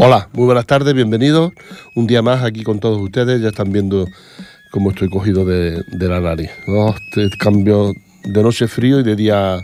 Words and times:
Hola, 0.00 0.28
muy 0.32 0.44
buenas 0.46 0.64
tardes, 0.64 0.94
bienvenidos. 0.94 1.52
Un 1.96 2.06
día 2.06 2.22
más 2.22 2.44
aquí 2.44 2.62
con 2.62 2.78
todos 2.78 3.02
ustedes. 3.02 3.42
Ya 3.42 3.48
están 3.48 3.72
viendo 3.72 4.06
cómo 4.70 4.90
estoy 4.90 5.10
cogido 5.10 5.44
de, 5.44 5.82
la 5.90 6.20
nariz. 6.20 6.50
Este 7.16 7.36
cambio 7.36 7.92
de 8.22 8.42
noche 8.44 8.68
frío 8.68 9.00
y 9.00 9.02
de 9.02 9.16
día 9.16 9.60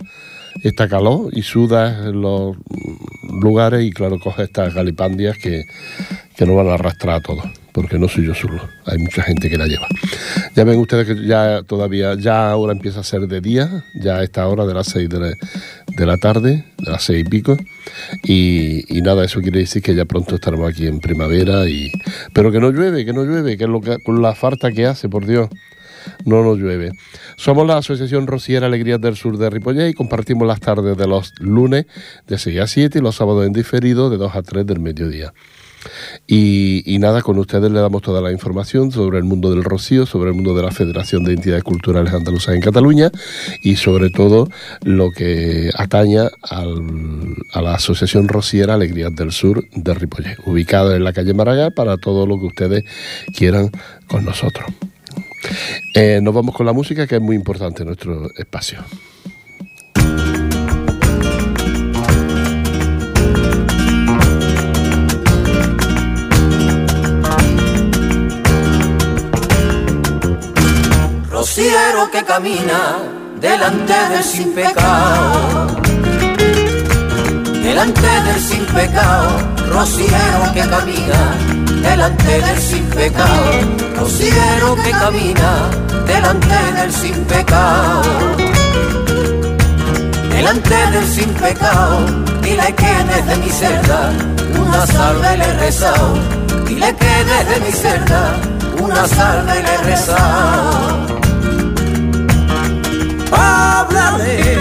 está 0.64 0.88
calor 0.88 1.30
y 1.32 1.42
sudas 1.42 2.06
en 2.06 2.20
los 2.20 2.56
lugares 3.40 3.84
y 3.84 3.92
claro, 3.92 4.18
coge 4.18 4.42
estas 4.42 4.74
galipandias 4.74 5.38
que, 5.38 5.66
que 6.36 6.46
nos 6.46 6.56
van 6.56 6.68
a 6.68 6.74
arrastrar 6.74 7.14
a 7.14 7.20
todos 7.20 7.63
porque 7.74 7.98
no 7.98 8.06
soy 8.06 8.24
yo 8.24 8.34
solo, 8.34 8.68
hay 8.86 8.98
mucha 8.98 9.24
gente 9.24 9.50
que 9.50 9.58
la 9.58 9.66
lleva. 9.66 9.88
Ya 10.54 10.62
ven 10.62 10.78
ustedes 10.78 11.08
que 11.08 11.26
ya 11.26 11.62
todavía, 11.64 12.14
ya 12.14 12.52
ahora 12.52 12.72
empieza 12.72 13.00
a 13.00 13.02
ser 13.02 13.22
de 13.22 13.40
día, 13.40 13.84
ya 13.94 14.18
a 14.18 14.22
esta 14.22 14.46
hora 14.46 14.64
de 14.64 14.74
las 14.74 14.86
seis 14.86 15.08
de 15.08 15.36
la, 16.06 16.16
tarde, 16.16 16.64
de 16.78 16.90
las 16.90 17.02
seis 17.02 17.26
y 17.26 17.28
pico, 17.28 17.56
y, 18.22 18.84
nada, 19.02 19.24
eso 19.24 19.40
quiere 19.40 19.58
decir 19.58 19.82
que 19.82 19.92
ya 19.92 20.04
pronto 20.04 20.36
estaremos 20.36 20.70
aquí 20.70 20.86
en 20.86 21.00
primavera, 21.00 21.68
y 21.68 21.90
pero 22.32 22.52
que 22.52 22.60
no 22.60 22.70
llueve, 22.70 23.04
que 23.04 23.12
no 23.12 23.24
llueve, 23.24 23.56
que 23.56 23.64
es 23.64 23.70
lo 23.70 23.80
que, 23.80 23.98
con 24.04 24.22
la 24.22 24.36
falta 24.36 24.70
que 24.70 24.86
hace, 24.86 25.08
por 25.08 25.26
Dios 25.26 25.48
no 26.24 26.44
nos 26.44 26.58
llueve. 26.58 26.92
Somos 27.34 27.66
la 27.66 27.78
Asociación 27.78 28.28
Rociera 28.28 28.66
Alegrías 28.66 29.00
del 29.00 29.16
Sur 29.16 29.36
de 29.36 29.50
Ripollet 29.50 29.88
y 29.88 29.94
compartimos 29.94 30.46
las 30.46 30.60
tardes 30.60 30.96
de 30.96 31.08
los 31.08 31.32
lunes 31.40 31.86
de 32.28 32.38
6 32.38 32.60
a 32.60 32.66
7 32.68 33.00
y 33.00 33.02
los 33.02 33.16
sábados 33.16 33.44
en 33.46 33.52
diferido 33.52 34.10
de 34.10 34.16
2 34.16 34.36
a 34.36 34.42
3 34.42 34.64
del 34.64 34.78
mediodía. 34.78 35.32
Y, 36.26 36.96
nada, 36.98 37.22
con 37.22 37.38
ustedes 37.38 37.70
le 37.70 37.80
damos 37.80 38.02
toda 38.02 38.20
la 38.20 38.32
información 38.32 38.92
sobre 38.92 39.18
el 39.18 39.24
mundo 39.24 39.50
del 39.50 39.64
rocío, 39.64 40.06
sobre 40.06 40.30
el 40.30 40.34
mundo 40.34 40.54
de 40.54 40.62
la 40.62 40.70
Federación 40.70 41.24
de 41.24 41.34
Entidades 41.34 41.64
Culturales 41.64 42.12
Andaluzas 42.12 42.54
en 42.54 42.60
Cataluña 42.60 43.10
y 43.62 43.76
sobre 43.76 44.10
todo 44.10 44.48
lo 44.82 45.10
que 45.10 45.70
ataña 45.76 46.30
a 46.42 47.60
la 47.60 47.74
Asociación 47.74 48.28
Rociera 48.28 48.74
Alegrías 48.74 49.14
del 49.14 49.32
Sur 49.32 49.64
de 49.74 49.94
Ripollet, 49.94 50.38
ubicada 50.46 50.96
en 50.96 51.04
la 51.04 51.12
calle 51.12 51.34
Maragall 51.34 51.72
para 51.72 51.96
todo 51.96 52.26
lo 52.26 52.38
que 52.38 52.46
ustedes 52.46 52.84
quieran 53.36 53.70
con 54.08 54.24
nosotros. 54.24 54.66
Eh, 55.94 56.20
nos 56.22 56.34
vamos 56.34 56.54
con 56.54 56.66
la 56.66 56.72
música 56.72 57.06
que 57.06 57.16
es 57.16 57.20
muy 57.20 57.36
importante 57.36 57.82
en 57.82 57.88
nuestro 57.88 58.30
espacio. 58.36 58.84
Rociero 71.56 72.10
que 72.10 72.24
camina 72.24 72.98
delante 73.40 73.94
del 74.10 74.24
sin 74.24 74.52
pecado. 74.54 75.68
Delante 77.62 78.08
del 78.26 78.40
sin 78.40 78.64
pecado, 78.66 79.38
rociero 79.70 80.52
que 80.52 80.62
camina 80.62 81.20
delante 81.80 82.40
del 82.40 82.58
sin 82.58 82.84
pecado. 82.86 83.52
Rociero 83.96 84.74
que 84.82 84.90
camina 84.90 85.70
delante 86.04 86.72
del 86.76 86.92
sin 86.92 87.24
pecado. 87.24 88.02
Delante 90.30 90.76
del 90.90 91.06
sin 91.06 91.30
pecado, 91.34 92.00
dile 92.42 92.74
que 92.74 92.94
desde 93.12 93.36
mi 93.36 93.50
celda 93.50 94.10
una 94.60 94.84
salve 94.88 95.36
le 95.36 95.44
he 95.44 95.52
rezado. 95.52 96.14
Dile 96.66 96.96
que 96.96 97.14
desde 97.30 97.60
mi 97.64 97.70
celda 97.70 98.34
una 98.80 99.06
salve 99.06 99.62
le 99.62 99.72
he 99.72 99.78
rezado 99.84 101.03
háblale 103.34 104.54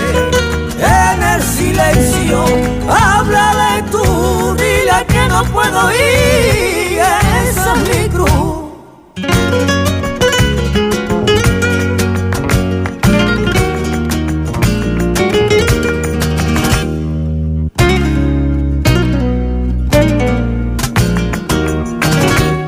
en 0.80 1.24
el 1.24 1.42
silencio, 1.42 2.44
háblale 2.90 3.84
tú, 3.92 4.56
dile 4.56 5.06
que 5.08 5.28
no 5.28 5.44
puedo 5.46 5.92
ir, 5.92 7.00
esa 7.50 7.74
es 7.74 7.90
mi 7.90 8.10
cruz. 8.10 8.64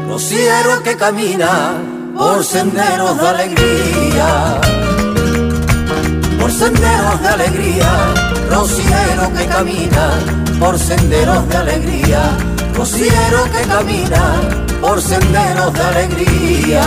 Rociero 0.07 0.81
que 0.83 0.95
camina 0.95 1.73
por 2.17 2.43
senderos 2.43 3.17
de 3.19 3.27
alegría 3.27 4.61
por 6.45 6.53
senderos 6.53 7.21
de 7.23 7.27
alegría, 7.27 8.13
rociero 8.51 9.33
que 9.35 9.47
camina 9.47 10.09
por 10.59 10.77
senderos 10.77 11.49
de 11.49 11.57
alegría, 11.57 12.37
rociero 12.75 13.45
que 13.45 13.67
camina 13.67 14.41
por 14.79 15.01
senderos 15.01 15.73
de 15.73 15.81
alegría, 15.81 16.83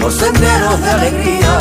por 0.00 0.10
senderos 0.10 0.80
de 0.80 0.90
alegría, 0.90 1.58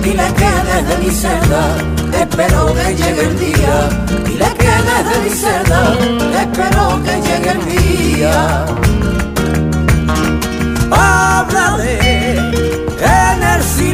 dile 0.00 0.32
que 0.38 0.50
desde 0.70 0.98
mi 1.04 1.10
celda 1.10 1.76
espero 2.20 2.72
que 2.72 2.94
llegue 2.94 3.22
el 3.22 3.36
día, 3.36 3.88
dile 4.26 4.54
que 4.56 4.74
desde 4.88 5.20
mi 5.24 5.30
celda 5.30 5.96
espero 6.40 7.02
que 7.02 7.14
llegue 7.28 7.50
el 7.50 7.64
día. 7.66 8.66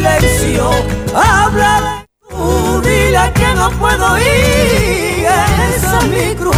Silencio. 0.03 0.71
Háblale 1.15 2.07
tú, 2.29 2.81
dile 2.83 3.33
que 3.35 3.55
no 3.55 3.71
puedo 3.73 4.19
ir, 4.19 5.27
esa 5.77 5.99
es 5.99 6.05
mi 6.09 6.35
cruz. 6.35 6.57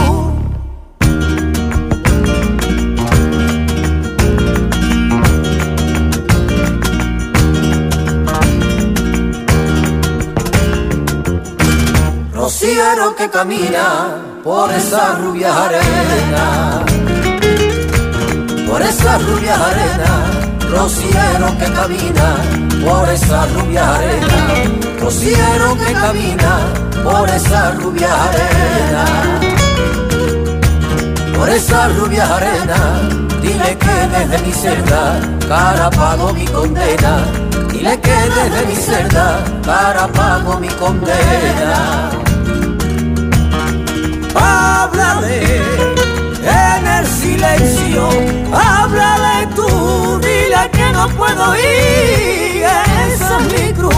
Rociero 12.32 13.16
que 13.16 13.30
camina 13.30 14.16
por 14.42 14.70
esa 14.70 15.14
rubia 15.16 15.64
arena, 15.64 16.84
por 18.68 18.82
esa 18.82 19.18
rubia 19.18 19.54
arena 19.54 20.44
rociero 20.74 21.56
que 21.58 21.72
camina 21.72 22.63
por 22.84 23.08
esa 23.08 23.46
rubia 23.46 23.94
arena, 23.94 24.30
rociero 25.00 25.76
que 25.76 25.92
camina 25.92 26.54
por 27.02 27.28
esa 27.28 27.70
rubia 27.72 28.10
arena, 28.28 29.04
por 31.36 31.48
esa 31.48 31.88
rubia 31.88 32.24
arena, 32.36 32.78
dile 33.42 33.76
que 33.78 33.96
desde 34.14 34.38
mi 34.44 34.52
celda 34.52 35.20
cara 35.48 35.90
pago 35.90 36.32
mi 36.32 36.46
condena, 36.46 37.24
dile 37.70 38.00
que 38.00 38.16
desde 38.36 38.66
mi 38.66 38.76
celda 38.76 39.44
cara 39.64 40.06
pago 40.08 40.58
mi 40.58 40.68
condena. 40.68 42.10
Háblale 44.36 45.62
en 46.42 46.86
el 46.86 47.06
silencio, 47.06 48.08
no 51.04 51.10
puedo 51.16 51.54
ir, 51.56 52.64
esa 53.12 53.38
es 53.38 53.52
mi 53.52 53.72
cruz. 53.74 53.94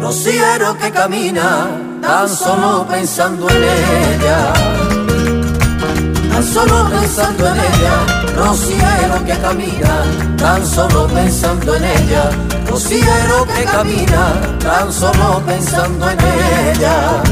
Rociero 0.00 0.78
que 0.78 0.90
camina 0.90 1.68
tan 2.00 2.28
solo 2.28 2.86
pensando 2.88 3.48
en 3.50 3.62
ella, 3.62 4.52
tan 6.30 6.44
solo 6.54 6.88
pensando 6.90 7.46
en 7.46 7.56
ella. 7.56 8.24
Rociero 8.36 9.24
que 9.26 9.38
camina, 9.38 10.02
tan 10.38 10.66
solo 10.66 11.06
pensando 11.08 11.76
en 11.76 11.84
ella, 11.84 12.30
rociero 12.66 13.46
que 13.54 13.64
camina, 13.64 14.32
tan 14.58 14.92
solo 14.92 15.42
pensando 15.46 16.10
en 16.10 16.18
ella. 16.20 17.22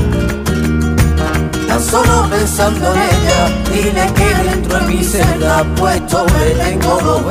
Tan 1.68 1.82
solo 1.82 2.28
pensando 2.28 2.92
en 2.92 3.00
ella, 3.00 3.40
dile 3.72 4.12
que 4.14 4.50
dentro 4.50 4.78
en 4.78 4.88
mi 4.88 5.04
celda 5.04 5.64
puesto 5.76 6.26
le 6.26 6.50
tengo 6.64 7.00
dos. 7.02 7.22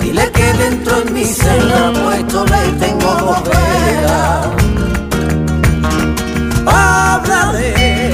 Dile 0.00 0.30
que 0.32 0.52
dentro 0.54 1.02
en 1.02 1.12
mi 1.12 1.24
celda 1.24 1.92
puesto 2.04 2.44
le 2.46 2.72
tengo 2.84 3.10
dos 3.14 3.42
velas. 3.44 4.46
Háblale 6.66 8.10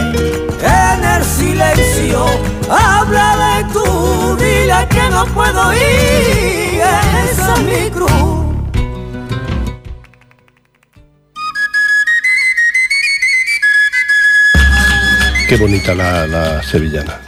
en 0.63 1.05
el 1.05 1.25
silencio, 1.25 2.27
háblale 2.69 3.65
tú, 3.73 4.37
dile 4.37 4.89
que 4.91 5.11
no 5.11 5.25
puedo 5.27 5.73
ir, 5.73 6.83
esa 7.31 7.55
es. 7.55 8.24
Qué 15.55 15.61
bonita 15.61 15.95
la, 15.95 16.27
la 16.27 16.63
sevillana, 16.65 17.21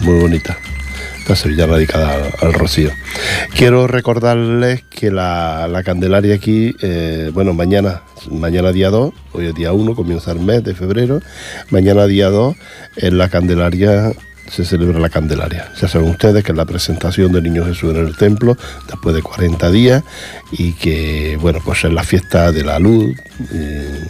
muy 0.00 0.18
bonita. 0.18 0.56
esta 1.18 1.36
sevillana 1.36 1.76
dedicada 1.76 2.30
al, 2.40 2.54
Rocío. 2.54 2.90
Quiero 3.54 3.86
recordarles 3.86 4.84
que 4.84 5.10
la, 5.10 5.82
Candelaria 5.84 6.34
aquí, 6.34 6.74
eh, 6.80 7.30
bueno, 7.34 7.52
mañana, 7.52 8.00
mañana 8.30 8.72
día 8.72 8.88
2, 8.88 9.12
hoy 9.32 9.48
es 9.48 9.54
día 9.54 9.74
1, 9.74 9.94
comienza 9.94 10.32
el 10.32 10.38
mes 10.38 10.64
de 10.64 10.74
febrero, 10.74 11.20
mañana 11.68 12.06
día 12.06 12.30
2 12.30 12.56
en 12.96 13.18
la 13.18 13.28
Candelaria 13.28 14.12
se 14.50 14.64
celebra 14.64 14.98
la 14.98 15.10
Candelaria. 15.10 15.70
Ya 15.78 15.86
saben 15.86 16.08
ustedes 16.08 16.42
que 16.42 16.52
es 16.52 16.56
la 16.56 16.64
presentación 16.64 17.32
del 17.32 17.42
Niño 17.42 17.66
Jesús 17.66 17.94
en 17.94 18.06
el 18.06 18.16
templo 18.16 18.56
después 18.88 19.14
de 19.14 19.20
40 19.20 19.70
días 19.70 20.02
y 20.52 20.72
que, 20.72 21.36
bueno, 21.38 21.58
pues 21.62 21.84
es 21.84 21.92
la 21.92 22.02
fiesta 22.02 22.50
de 22.50 22.64
la 22.64 22.78
luz. 22.78 23.14
Eh, 23.52 24.04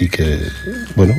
y 0.00 0.08
que, 0.08 0.38
bueno, 0.96 1.14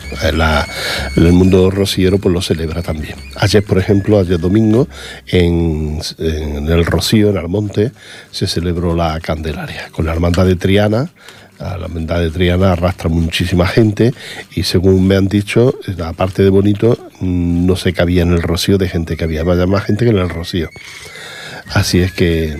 el 1.15 1.33
mundo 1.33 1.69
rociero 1.69 2.17
pues 2.17 2.33
lo 2.33 2.41
celebra 2.41 2.81
también. 2.81 3.15
Ayer, 3.35 3.63
por 3.63 3.77
ejemplo, 3.77 4.19
ayer 4.19 4.39
domingo, 4.39 4.87
en, 5.27 6.01
el 6.17 6.85
Rocío, 6.85 7.29
en 7.29 7.37
Almonte, 7.37 7.91
se 8.31 8.47
celebró 8.47 8.95
la 8.95 9.19
Candelaria 9.19 9.89
con 9.91 10.05
la 10.07 10.13
Hermandad 10.13 10.47
de 10.47 10.55
Triana, 10.55 11.11
la 11.59 11.85
hermandad 11.85 12.19
de 12.21 12.31
Triana 12.31 12.71
arrastra 12.71 13.07
muchísima 13.07 13.67
gente 13.67 14.15
y 14.55 14.63
según 14.63 15.07
me 15.07 15.15
han 15.15 15.27
dicho, 15.27 15.75
aparte 16.03 16.41
de 16.41 16.49
bonito, 16.49 16.97
no 17.21 17.75
se 17.75 17.93
cabía 17.93 18.23
en 18.23 18.31
el 18.31 18.41
rocío 18.41 18.79
de 18.79 18.89
gente 18.89 19.15
que 19.15 19.25
había, 19.25 19.43
vaya 19.43 19.67
más 19.67 19.83
gente 19.83 20.05
que 20.05 20.09
en 20.09 20.17
el 20.17 20.29
rocío. 20.29 20.69
Así 21.67 21.99
es 21.99 22.11
que 22.13 22.57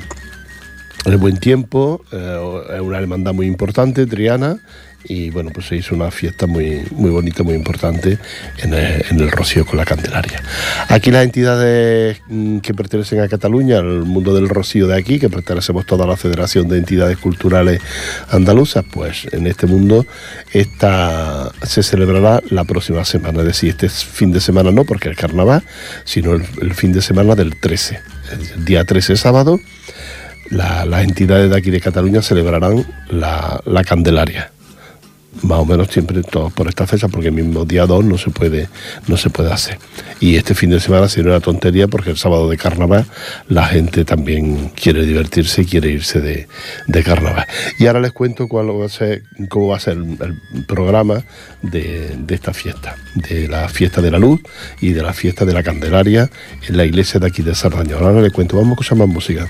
el 1.05 1.17
buen 1.17 1.37
tiempo, 1.37 2.05
eh, 2.11 2.59
es 2.75 2.81
una 2.81 2.99
hermandad 2.99 3.33
muy 3.33 3.47
importante, 3.47 4.05
Triana, 4.05 4.59
y 5.03 5.29
bueno, 5.29 5.51
pues 5.53 5.67
se 5.67 5.75
hizo 5.75 5.95
una 5.95 6.11
fiesta 6.11 6.47
muy, 6.47 6.83
muy 6.91 7.09
bonita, 7.09 7.43
muy 7.43 7.55
importante 7.55 8.17
en 8.59 8.73
el, 8.73 9.31
Rocío 9.31 9.65
con 9.65 9.77
la 9.77 9.85
Candelaria. 9.85 10.41
Aquí 10.89 11.11
las 11.11 11.23
entidades 11.23 12.21
mm, 12.27 12.59
que 12.59 12.73
pertenecen 12.73 13.21
a 13.21 13.27
Cataluña, 13.27 13.79
al 13.79 14.03
mundo 14.03 14.33
del 14.33 14.49
Rocío 14.49 14.87
de 14.87 14.95
aquí, 14.95 15.19
que 15.19 15.29
pertenecemos 15.29 15.85
toda 15.85 16.05
la 16.05 16.17
Federación 16.17 16.67
de 16.67 16.77
Entidades 16.77 17.17
Culturales 17.17 17.81
Andaluzas, 18.29 18.85
pues 18.91 19.27
en 19.31 19.47
este 19.47 19.67
mundo 19.67 20.05
esta 20.51 21.51
se 21.63 21.83
celebrará 21.83 22.41
la 22.49 22.63
próxima 22.63 23.03
semana, 23.05 23.39
es 23.39 23.45
decir, 23.45 23.69
este 23.71 23.89
fin 23.89 24.31
de 24.31 24.41
semana 24.41 24.71
no 24.71 24.85
porque 24.85 25.09
es 25.09 25.17
carnaval, 25.17 25.63
sino 26.05 26.33
el, 26.33 26.73
fin 26.73 26.91
de 26.91 27.01
semana 27.01 27.35
del 27.35 27.55
13, 27.55 27.99
el 28.55 28.65
día 28.65 28.85
13 28.85 29.17
sábado. 29.17 29.59
las 30.49 31.03
entidades 31.03 31.49
de 31.49 31.57
aquí 31.57 31.71
de 31.71 31.79
Cataluña 31.79 32.21
celebrarán 32.21 32.85
la, 33.09 33.61
la 33.65 33.83
Candelaria 33.83 34.51
más 35.43 35.59
o 35.59 35.65
menos 35.65 35.87
siempre 35.87 36.21
todos 36.23 36.51
por 36.53 36.67
esta 36.67 36.87
fecha, 36.87 37.07
porque 37.07 37.27
el 37.27 37.33
mismo 37.33 37.65
día 37.65 37.85
2 37.85 38.05
no 38.05 38.17
se 38.17 38.29
puede, 38.29 38.69
no 39.07 39.17
se 39.17 39.29
puede 39.29 39.51
hacer. 39.51 39.77
Y 40.19 40.35
este 40.35 40.53
fin 40.53 40.69
de 40.69 40.79
semana 40.79 41.07
sería 41.07 41.31
una 41.31 41.39
tontería 41.39 41.87
porque 41.87 42.11
el 42.11 42.17
sábado 42.17 42.49
de 42.49 42.57
carnaval 42.57 43.05
la 43.47 43.65
gente 43.65 44.05
también 44.05 44.69
quiere 44.69 45.05
divertirse 45.05 45.63
y 45.63 45.65
quiere 45.65 45.89
irse 45.89 46.21
de, 46.21 46.47
carnaval. 47.03 47.47
Y 47.79 47.87
ahora 47.87 47.99
les 47.99 48.11
cuento 48.11 48.47
cuál 48.47 48.69
va 48.69 48.85
a 48.85 48.89
ser, 48.89 49.23
cómo 49.49 49.69
va 49.69 49.77
a 49.77 49.79
ser 49.79 49.97
el, 49.97 50.37
programa 50.67 51.23
de, 51.61 52.15
de, 52.17 52.35
esta 52.35 52.53
fiesta, 52.53 52.95
de 53.15 53.47
la 53.47 53.67
fiesta 53.69 54.01
de 54.01 54.11
la 54.11 54.19
luz 54.19 54.39
y 54.79 54.91
de 54.91 55.01
la 55.01 55.13
fiesta 55.13 55.45
de 55.45 55.53
la 55.53 55.63
Candelaria 55.63 56.29
en 56.67 56.77
la 56.77 56.85
iglesia 56.85 57.19
de 57.19 57.27
aquí 57.27 57.41
de 57.41 57.55
Sardaña. 57.55 57.95
Ahora 57.95 58.21
les 58.21 58.31
cuento, 58.31 58.57
vamos 58.57 58.71
a 58.71 58.73
escuchar 58.73 58.97
más 58.99 59.07
música. 59.07 59.49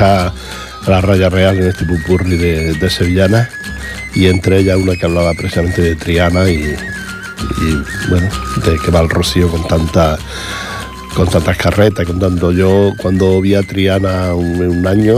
A 0.00 0.32
la 0.86 1.00
raya 1.00 1.28
real 1.28 1.58
en 1.58 1.68
este 1.68 1.84
pupurri 1.84 2.36
de, 2.36 2.74
de 2.74 2.90
sevillanas 2.90 3.48
y 4.16 4.26
entre 4.26 4.58
ellas 4.60 4.76
una 4.76 4.96
que 4.96 5.04
hablaba 5.04 5.34
precisamente 5.34 5.82
de 5.82 5.94
Triana 5.94 6.48
y, 6.48 6.74
bueno, 8.08 8.28
de 8.64 8.78
que 8.78 8.90
va 8.90 9.00
el 9.00 9.10
rocío 9.10 9.48
con 9.48 9.66
tanta 9.68 10.18
con 11.14 11.28
tantas 11.28 11.56
carretas, 11.56 12.04
contando. 12.04 12.52
Yo 12.52 12.92
cuando 13.00 13.40
vi 13.40 13.54
a 13.54 13.62
Triana 13.62 14.34
un, 14.34 14.86
año 14.86 15.16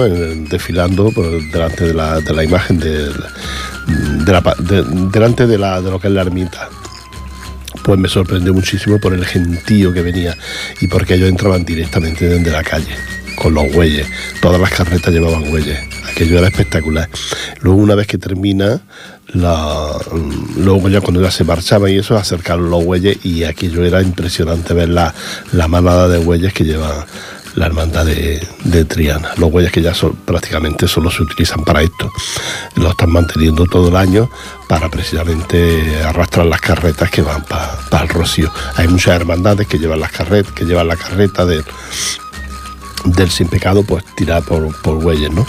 desfilando 0.48 1.10
delante 1.52 1.86
de 1.86 1.94
la, 1.94 2.20
de 2.20 2.32
la 2.34 2.44
imagen 2.44 2.78
de, 2.78 3.12
delante 5.12 5.46
de, 5.46 5.58
la, 5.58 5.80
de 5.80 5.90
lo 5.90 5.98
que 5.98 6.08
es 6.08 6.12
la 6.12 6.22
ermita 6.22 6.68
pues 7.82 7.98
me 7.98 8.08
sorprendió 8.08 8.52
muchísimo 8.52 8.98
por 9.00 9.14
el 9.14 9.24
gentío 9.24 9.92
que 9.94 10.02
venía 10.02 10.36
y 10.80 10.88
porque 10.88 11.14
ellos 11.14 11.30
entraban 11.30 11.64
directamente 11.64 12.28
desde 12.28 12.50
la 12.50 12.62
calle 12.62 12.94
con 13.38 13.54
los 13.54 13.72
bueyes. 13.72 14.06
Todas 14.40 14.60
las 14.60 14.70
carretas 14.70 15.12
llevaban 15.12 15.50
bueyes. 15.50 15.78
Aquello 16.10 16.38
era 16.38 16.48
espectacular. 16.48 17.08
Luego, 17.60 17.78
una 17.78 17.94
vez 17.94 18.06
que 18.06 18.18
termina, 18.18 18.80
la, 19.28 19.96
luego 20.56 20.88
ya 20.88 21.00
cuando 21.00 21.22
ya 21.22 21.30
se 21.30 21.44
marchaba 21.44 21.90
y 21.90 21.98
eso, 21.98 22.16
acercaron 22.16 22.70
los 22.70 22.84
bueyes 22.84 23.24
y 23.24 23.44
aquello 23.44 23.84
era 23.84 24.02
impresionante 24.02 24.74
ver 24.74 24.88
la, 24.88 25.14
la 25.52 25.68
manada 25.68 26.08
de 26.08 26.18
bueyes 26.18 26.52
que 26.52 26.64
lleva 26.64 27.06
la 27.54 27.66
hermandad 27.66 28.06
de, 28.06 28.84
Triana. 28.84 29.32
Los 29.36 29.50
bueyes 29.50 29.72
que 29.72 29.82
ya 29.82 29.92
prácticamente 30.24 30.86
solo 30.86 31.10
se 31.10 31.22
utilizan 31.22 31.64
para 31.64 31.82
esto. 31.82 32.10
Lo 32.76 32.90
están 32.90 33.10
manteniendo 33.10 33.66
todo 33.66 33.88
el 33.88 33.96
año 33.96 34.30
para 34.68 34.88
precisamente 34.88 36.02
arrastrar 36.04 36.46
las 36.46 36.60
carretas 36.60 37.10
que 37.10 37.22
van 37.22 37.44
para 37.44 38.02
el 38.04 38.08
rocío. 38.08 38.52
Hay 38.76 38.86
muchas 38.88 39.16
hermandades 39.16 39.66
que 39.66 39.78
llevan 39.78 40.00
las 40.00 40.12
carretas, 40.12 40.52
que 40.52 40.64
llevan 40.64 40.88
la 40.88 40.96
carreta 40.96 41.44
de 41.44 41.62
del 43.04 43.30
sin 43.30 43.48
pecado 43.48 43.82
pues 43.82 44.04
tirada 44.16 44.40
por, 44.40 44.80
por 44.82 45.02
bueyes, 45.02 45.30
¿no? 45.32 45.46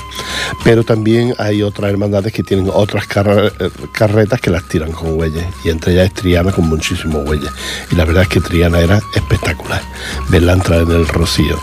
Pero 0.63 0.83
también 0.83 1.33
hay 1.37 1.61
otras 1.61 1.91
hermandades 1.91 2.33
que 2.33 2.43
tienen 2.43 2.69
otras 2.73 3.05
carretas 3.07 4.41
que 4.41 4.49
las 4.49 4.63
tiran 4.65 4.91
con 4.91 5.15
bueyes 5.15 5.45
y 5.63 5.69
entre 5.69 5.93
ellas 5.93 6.07
es 6.07 6.13
Triana 6.13 6.51
con 6.51 6.67
muchísimos 6.67 7.23
bueyes 7.25 7.49
y 7.91 7.95
la 7.95 8.05
verdad 8.05 8.23
es 8.23 8.29
que 8.29 8.41
Triana 8.41 8.79
era 8.79 8.99
espectacular 9.15 9.81
verla 10.29 10.53
entrar 10.53 10.81
en 10.81 10.91
el 10.91 11.07
Rocío 11.07 11.59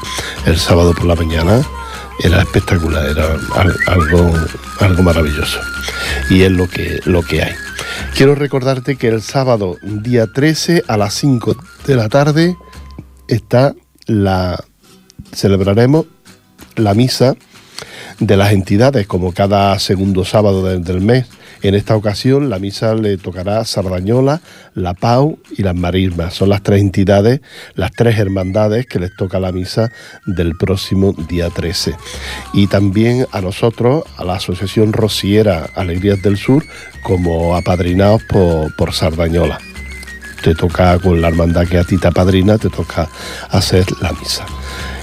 el 0.46 0.58
sábado 0.58 0.92
por 0.94 1.06
la 1.06 1.14
mañana 1.14 1.62
era 2.18 2.40
espectacular, 2.40 3.06
era 3.06 3.36
algo, 3.86 4.32
algo 4.80 5.02
maravilloso 5.02 5.60
y 6.30 6.42
es 6.42 6.50
lo 6.50 6.68
que, 6.68 7.00
lo 7.04 7.22
que 7.22 7.42
hay. 7.42 7.52
Quiero 8.14 8.34
recordarte 8.34 8.96
que 8.96 9.08
el 9.08 9.22
sábado 9.22 9.76
día 9.82 10.26
13 10.26 10.84
a 10.88 10.96
las 10.96 11.14
5 11.14 11.56
de 11.86 11.96
la 11.96 12.08
tarde 12.08 12.56
está 13.28 13.74
la 14.06 14.64
celebraremos 15.32 16.06
la 16.76 16.94
misa 16.94 17.34
de 18.20 18.36
las 18.36 18.52
entidades, 18.52 19.06
como 19.06 19.32
cada 19.32 19.78
segundo 19.78 20.24
sábado 20.24 20.62
del 20.62 21.00
mes. 21.00 21.26
En 21.62 21.74
esta 21.74 21.96
ocasión 21.96 22.50
la 22.50 22.58
misa 22.58 22.94
le 22.94 23.16
tocará 23.16 23.64
Sardañola, 23.64 24.40
La 24.74 24.94
Pau 24.94 25.38
y 25.56 25.62
las 25.62 25.74
Marismas. 25.74 26.34
Son 26.34 26.48
las 26.48 26.62
tres 26.62 26.80
entidades, 26.80 27.40
las 27.74 27.92
tres 27.92 28.18
hermandades 28.18 28.86
que 28.86 28.98
les 28.98 29.14
toca 29.16 29.40
la 29.40 29.52
misa 29.52 29.90
del 30.26 30.56
próximo 30.56 31.12
día 31.28 31.50
13. 31.50 31.94
Y 32.52 32.66
también 32.66 33.26
a 33.32 33.40
nosotros, 33.40 34.04
a 34.16 34.24
la 34.24 34.34
Asociación 34.34 34.92
Rociera 34.92 35.68
Alegrías 35.74 36.22
del 36.22 36.36
Sur, 36.36 36.64
como 37.02 37.56
apadrinados 37.56 38.22
por, 38.24 38.74
por 38.76 38.92
Sardañola. 38.92 39.58
Te 40.42 40.54
toca 40.54 40.98
con 40.98 41.20
la 41.20 41.28
hermandad 41.28 41.66
que 41.66 41.78
a 41.78 41.84
ti 41.84 41.98
te 41.98 42.12
padrina, 42.12 42.58
te 42.58 42.68
toca 42.68 43.08
hacer 43.50 43.86
la 44.00 44.12
misa. 44.12 44.46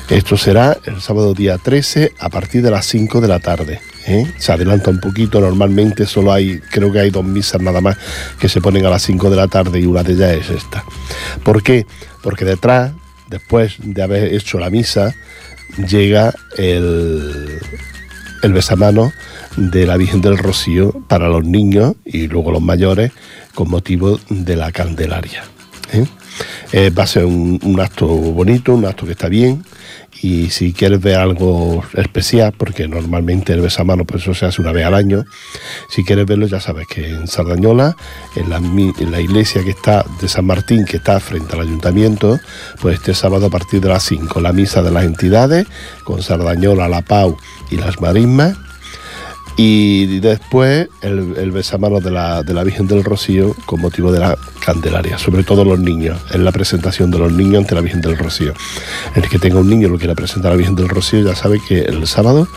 Esto 0.09 0.37
será 0.37 0.77
el 0.85 1.01
sábado 1.01 1.33
día 1.33 1.57
13 1.57 2.13
a 2.19 2.29
partir 2.29 2.61
de 2.61 2.69
las 2.69 2.85
5 2.87 3.21
de 3.21 3.27
la 3.27 3.39
tarde. 3.39 3.79
¿eh? 4.05 4.31
Se 4.37 4.51
adelanta 4.51 4.89
un 4.89 4.99
poquito, 4.99 5.39
normalmente 5.39 6.05
solo 6.05 6.33
hay, 6.33 6.59
creo 6.59 6.91
que 6.91 6.99
hay 6.99 7.09
dos 7.09 7.23
misas 7.23 7.61
nada 7.61 7.79
más 7.79 7.97
que 8.37 8.49
se 8.49 8.61
ponen 8.61 8.85
a 8.85 8.89
las 8.89 9.01
5 9.03 9.29
de 9.29 9.35
la 9.35 9.47
tarde 9.47 9.79
y 9.79 9.85
una 9.85 10.03
de 10.03 10.13
ellas 10.13 10.31
es 10.31 10.49
esta. 10.49 10.83
¿Por 11.43 11.63
qué? 11.63 11.85
Porque 12.21 12.43
detrás, 12.43 12.91
después 13.29 13.75
de 13.79 14.03
haber 14.03 14.33
hecho 14.33 14.59
la 14.59 14.69
misa, 14.69 15.15
llega 15.87 16.33
el, 16.57 17.59
besamano 18.43 19.13
de 19.55 19.85
la 19.85 19.97
Virgen 19.97 20.21
del 20.21 20.37
Rocío 20.37 20.91
para 21.07 21.29
los 21.29 21.45
niños 21.45 21.95
y 22.03 22.27
luego 22.27 22.51
los 22.51 22.61
mayores 22.61 23.11
con 23.55 23.69
motivo 23.69 24.19
de 24.29 24.55
la 24.57 24.71
Candelaria. 24.71 25.43
¿eh? 25.93 26.05
Eh, 26.71 26.89
va 26.89 27.03
a 27.03 27.07
ser 27.07 27.25
un, 27.25 27.79
acto 27.79 28.07
bonito, 28.07 28.73
un 28.73 28.85
acto 28.85 29.05
que 29.05 29.11
está 29.13 29.29
bien, 29.29 29.63
y 30.21 30.49
si 30.49 30.73
quieres 30.73 31.01
ver 31.01 31.17
algo 31.17 31.83
especial, 31.93 32.53
porque 32.57 32.87
normalmente 32.87 33.53
el 33.53 33.61
besamano 33.61 34.05
pues 34.05 34.23
eso 34.23 34.33
se 34.33 34.45
hace 34.45 34.61
una 34.61 34.71
vez 34.71 34.85
al 34.85 34.93
año, 34.93 35.25
si 35.89 36.03
quieres 36.03 36.25
verlo 36.25 36.47
ya 36.47 36.59
sabes 36.59 36.87
que 36.87 37.07
en 37.07 37.27
Sardañola, 37.27 37.95
en 38.35 38.49
la, 38.49 38.57
en 38.57 39.11
la 39.11 39.19
iglesia 39.19 39.63
que 39.63 39.71
está 39.71 40.05
de 40.21 40.27
San 40.27 40.45
Martín, 40.45 40.85
que 40.85 40.97
está 40.97 41.19
frente 41.19 41.53
al 41.53 41.61
ayuntamiento, 41.61 42.39
pues 42.81 42.99
este 42.99 43.13
sábado 43.13 43.47
a 43.47 43.49
partir 43.49 43.81
de 43.81 43.89
las 43.89 44.03
5, 44.03 44.39
la 44.41 44.53
misa 44.53 44.81
de 44.81 44.91
las 44.91 45.03
entidades, 45.03 45.67
con 46.03 46.21
Sardañola, 46.21 46.87
La 46.87 47.01
Pau 47.01 47.37
y 47.71 47.77
las 47.77 47.99
marismas, 47.99 48.57
y 49.55 50.19
después 50.19 50.89
el, 51.01 51.35
el 51.37 51.51
besamano 51.51 51.99
de 51.99 52.09
la, 52.09 52.41
de 52.41 52.53
la, 52.53 52.63
Virgen 52.63 52.87
del 52.87 53.03
Rocío 53.03 53.55
con 53.65 53.81
motivo 53.81 54.11
de 54.11 54.19
la 54.19 54.37
Candelaria, 54.65 55.17
sobre 55.17 55.43
todo 55.43 55.63
los 55.63 55.79
niños, 55.79 56.19
en 56.31 56.43
la 56.43 56.51
presentación 56.51 57.11
de 57.11 57.19
los 57.19 57.31
niños 57.31 57.59
ante 57.61 57.75
la 57.75 57.81
Virgen 57.81 58.01
del 58.01 58.17
Rocío. 58.17 58.53
El 59.15 59.29
que 59.29 59.37
tenga 59.37 59.59
un 59.59 59.69
niño 59.69 59.89
lo 59.89 59.99
quiera 59.99 60.15
presentar 60.15 60.51
a 60.51 60.55
la 60.55 60.57
Virgen 60.57 60.75
del 60.75 60.89
Rocío 60.89 61.21
ya 61.21 61.35
sabe 61.35 61.59
que 61.67 61.81
el 61.81 62.07
sábado, 62.07 62.47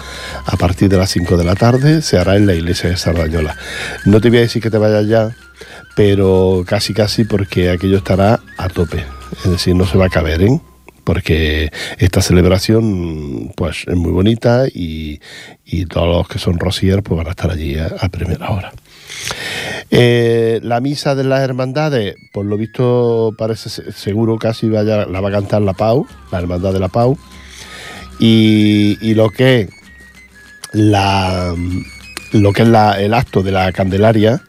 a 0.46 0.56
partir 0.56 0.88
de 0.88 0.96
las 0.96 1.10
5 1.10 1.36
de 1.36 1.44
la 1.44 1.54
tarde, 1.54 2.00
se 2.00 2.18
hará 2.18 2.36
en 2.36 2.46
la 2.46 2.54
iglesia 2.54 2.88
de 2.88 2.96
Sardañola. 2.96 3.56
No 4.06 4.20
te 4.20 4.30
voy 4.30 4.38
a 4.38 4.42
decir 4.42 4.62
que 4.62 4.70
te 4.70 4.78
vayas 4.78 5.06
ya, 5.06 5.36
pero 5.94 6.64
casi 6.66 6.94
casi 6.94 7.24
porque 7.24 7.70
aquello 7.70 7.98
estará 7.98 8.40
a 8.56 8.68
tope, 8.68 9.04
es 9.44 9.50
decir, 9.50 9.74
no 9.74 9.86
se 9.86 9.98
va 9.98 10.06
a 10.06 10.10
caber, 10.10 10.42
¿eh? 10.42 10.60
Porque 11.06 11.70
esta 11.98 12.20
celebración 12.20 13.52
pues 13.54 13.84
es 13.86 13.94
muy 13.94 14.10
bonita 14.10 14.64
y, 14.66 15.20
todos 15.88 16.08
los 16.08 16.28
que 16.28 16.40
son 16.40 16.58
rocier 16.58 17.04
pues 17.04 17.16
van 17.16 17.28
a 17.28 17.30
estar 17.30 17.48
allí 17.48 17.76
a, 17.78 18.08
primera 18.08 18.50
hora. 18.50 18.72
Eh, 19.90 20.58
la 20.64 20.80
misa 20.80 21.14
de 21.14 21.22
las 21.22 21.42
hermandades, 21.42 22.16
por 22.32 22.44
lo 22.44 22.56
visto 22.56 23.32
parece 23.38 23.92
seguro 23.92 24.36
casi 24.36 24.68
vaya, 24.68 25.06
la 25.06 25.20
va 25.20 25.28
a 25.28 25.32
cantar 25.32 25.62
la 25.62 25.74
Pau, 25.74 26.06
la 26.32 26.40
hermandad 26.40 26.72
de 26.72 26.80
la 26.80 26.88
Pau, 26.88 27.16
y, 28.18 29.14
lo 29.14 29.30
que 29.30 29.68
la 30.72 31.54
lo 32.32 32.52
que 32.52 32.62
es 32.62 32.68
el 32.98 33.14
acto 33.14 33.44
de 33.44 33.52
la 33.52 33.70
Candelaria, 33.70 34.42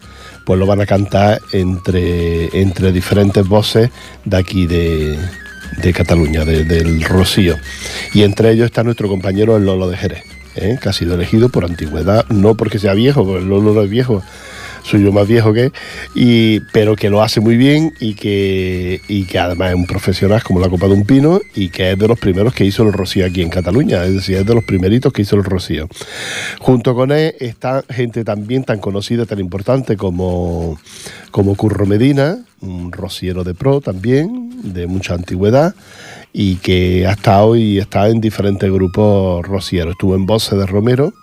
pues 0.43 0.59
lo 0.59 0.65
van 0.65 0.81
a 0.81 0.87
cantar 0.87 1.39
entre, 1.51 2.59
entre 2.59 2.91
diferentes 2.91 3.47
voces 3.47 3.91
de 4.25 4.37
aquí 4.37 4.65
de, 4.65 5.17
de 5.81 5.93
Cataluña, 5.93 6.45
del 6.45 7.03
Rocío. 7.03 7.57
Y 8.13 8.23
entre 8.23 8.51
ellos 8.51 8.65
está 8.65 8.83
nuestro 8.83 9.07
compañero 9.07 9.57
el 9.57 9.65
Lolo 9.65 9.89
de 9.89 9.97
Jerez, 9.97 10.23
¿eh? 10.55 10.77
que 10.81 10.89
ha 10.89 10.93
sido 10.93 11.15
elegido 11.15 11.49
por 11.49 11.65
antigüedad, 11.65 12.25
no 12.29 12.55
porque 12.55 12.79
sea 12.79 12.93
viejo, 12.93 13.25
porque 13.25 13.43
el 13.43 13.49
Lolo 13.49 13.83
es 13.83 13.89
viejo, 13.89 14.23
soy 14.87 15.03
yo 15.03 15.11
más 15.11 15.27
viejo 15.27 15.53
que 15.53 15.71
y 16.15 16.61
pero 16.71 16.95
que 16.95 17.09
lo 17.09 17.21
hace 17.21 17.41
muy 17.41 17.57
bien 17.57 17.93
y 17.99 18.13
que, 18.15 19.01
y 19.07 19.25
que 19.25 19.37
además 19.37 19.69
es 19.69 19.75
un 19.75 19.85
profesional 19.85 20.41
como 20.43 20.59
la 20.59 20.69
copa 20.69 20.87
de 20.87 20.93
un 20.93 21.05
pino 21.05 21.41
y 21.55 21.69
que 21.69 21.91
es 21.91 21.99
de 21.99 22.07
los 22.07 22.19
primeros 22.19 22.53
que 22.53 22.65
hizo 22.65 22.83
el 22.83 22.93
rocío 22.93 23.25
aquí 23.25 23.41
en 23.41 23.49
Cataluña, 23.49 24.03
es 24.05 24.13
decir, 24.13 24.37
es 24.37 24.45
de 24.45 24.55
los 24.55 24.63
primeritos 24.63 25.11
que 25.11 25.23
hizo 25.23 25.35
el 25.35 25.43
rocío. 25.43 25.87
Junto 26.59 26.95
con 26.95 27.11
él 27.11 27.35
está 27.39 27.83
gente 27.89 28.23
también 28.23 28.63
tan 28.63 28.79
conocida, 28.79 29.25
tan 29.25 29.39
importante 29.39 29.97
como, 29.97 30.79
como 31.31 31.55
Curro 31.55 31.85
Medina, 31.85 32.37
un 32.61 32.91
rociero 32.91 33.43
de 33.43 33.53
pro 33.53 33.81
también, 33.81 34.73
de 34.73 34.87
mucha 34.87 35.13
antigüedad, 35.13 35.75
y 36.33 36.55
que 36.55 37.07
hasta 37.07 37.43
hoy 37.43 37.79
está 37.79 38.09
en 38.09 38.21
diferentes 38.21 38.71
grupos 38.71 39.45
rocieros. 39.45 39.91
Estuvo 39.91 40.15
en 40.15 40.25
Voces 40.25 40.57
de 40.57 40.65
Romero, 40.65 41.13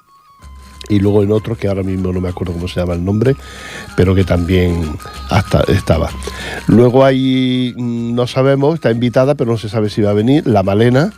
y 0.89 0.99
luego 1.01 1.23
en 1.23 1.33
otro 1.33 1.57
que 1.57 1.69
ahora 1.69 1.83
mismo 1.83 2.13
no 2.13 2.21
me 2.21 2.29
acuerdo 2.29 2.53
cómo 2.53 2.69
se 2.69 2.81
llama 2.81 2.95
el 2.95 3.05
nombre, 3.05 3.37
pero 3.97 4.15
que 4.15 4.25
también 4.25 4.97
hasta 5.31 5.63
estaba. 5.69 6.11
Luego 6.67 7.05
hay, 7.05 7.75
mm, 7.77 8.15
no 8.15 8.27
sabemos, 8.27 8.75
está 8.75 8.91
invitada, 8.91 9.35
pero 9.35 9.53
no 9.53 9.59
se 9.59 9.69
sabe 9.69 9.91
si 9.91 10.03
va 10.03 10.11
a 10.11 10.15
venir, 10.15 10.47
La 10.47 10.63
Malena, 10.63 11.13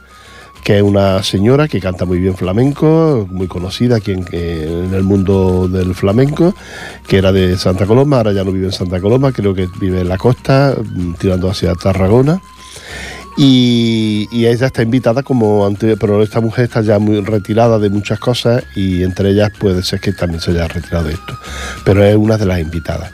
que 0.64 0.78
es 0.78 0.82
una 0.82 1.22
señora 1.22 1.68
que 1.68 1.80
canta 1.80 2.04
muy 2.04 2.18
bien 2.18 2.36
flamenco, 2.36 3.28
muy 3.30 3.46
conocida 3.46 3.96
aquí 3.96 4.12
en, 4.12 4.26
en, 4.32 4.94
el 4.94 5.02
mundo 5.04 5.68
del 5.68 5.94
flamenco, 5.94 6.54
que 7.06 7.18
era 7.18 7.30
de 7.30 7.56
Santa 7.56 7.86
Coloma, 7.86 8.16
ahora 8.18 8.32
ya 8.32 8.42
no 8.42 8.52
vive 8.52 8.66
en 8.66 8.72
Santa 8.72 9.00
Coloma, 9.00 9.32
creo 9.32 9.54
que 9.54 9.68
vive 9.78 10.00
en 10.00 10.08
la 10.08 10.18
costa, 10.18 10.74
mm, 10.76 11.14
tirando 11.14 11.48
hacia 11.48 11.74
Tarragona. 11.74 12.40
Y, 13.36 14.28
ella 14.46 14.66
está 14.66 14.82
invitada 14.82 15.22
como 15.22 15.66
antes, 15.66 15.96
pero 16.00 16.22
esta 16.22 16.40
mujer 16.40 16.64
está 16.64 16.80
ya 16.80 16.98
muy 16.98 17.20
retirada 17.20 17.78
de 17.78 17.90
muchas 17.90 18.18
cosas 18.18 18.64
y 18.74 19.02
entre 19.02 19.30
ellas 19.30 19.50
puede 19.58 19.82
ser 19.82 20.00
que 20.00 20.12
también 20.12 20.40
se 20.40 20.52
haya 20.52 20.68
retirado 20.68 21.08
de 21.08 21.14
esto, 21.14 21.36
pero 21.84 22.04
es 22.04 22.16
una 22.16 22.38
de 22.38 22.46
las 22.46 22.60
invitadas. 22.60 23.12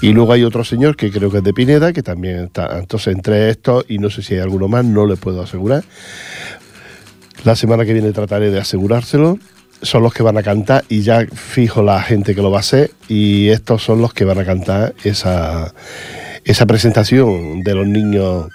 Y 0.00 0.12
luego 0.12 0.32
hay 0.32 0.44
otro 0.44 0.64
señor 0.64 0.96
que 0.96 1.10
creo 1.10 1.30
que 1.30 1.38
es 1.38 1.44
de 1.44 1.54
Pineda, 1.54 1.92
que 1.92 2.02
también 2.02 2.44
está, 2.44 2.78
entonces 2.78 3.14
entre 3.14 3.48
estos, 3.48 3.84
y 3.88 3.98
no 3.98 4.10
sé 4.10 4.22
si 4.22 4.34
hay 4.34 4.40
alguno 4.40 4.68
más, 4.68 4.84
no 4.84 5.06
le 5.06 5.16
puedo 5.16 5.42
asegurar, 5.42 5.84
La 7.44 7.56
semana 7.56 7.84
que 7.84 7.92
viene 7.92 8.12
trataré 8.12 8.50
de 8.50 8.60
asegurárselo. 8.60 9.38
Son 9.80 10.00
los 10.00 10.14
que 10.14 10.22
van 10.22 10.38
a 10.38 10.44
cantar 10.44 10.84
y 10.88 11.02
ya 11.02 11.26
fijo 11.26 11.82
la 11.82 12.00
gente 12.00 12.36
que 12.36 12.42
lo 12.42 12.52
va 12.52 12.58
a 12.58 12.60
hacer 12.60 12.92
y 13.08 13.48
estos 13.48 13.82
son 13.82 14.00
los 14.00 14.14
que 14.14 14.24
van 14.24 14.38
a 14.38 14.44
cantar 14.44 14.94
esa, 15.02 15.74
esa 16.44 16.66
presentación 16.66 17.64
de 17.64 17.74
los 17.74 17.88
niños 17.88 18.46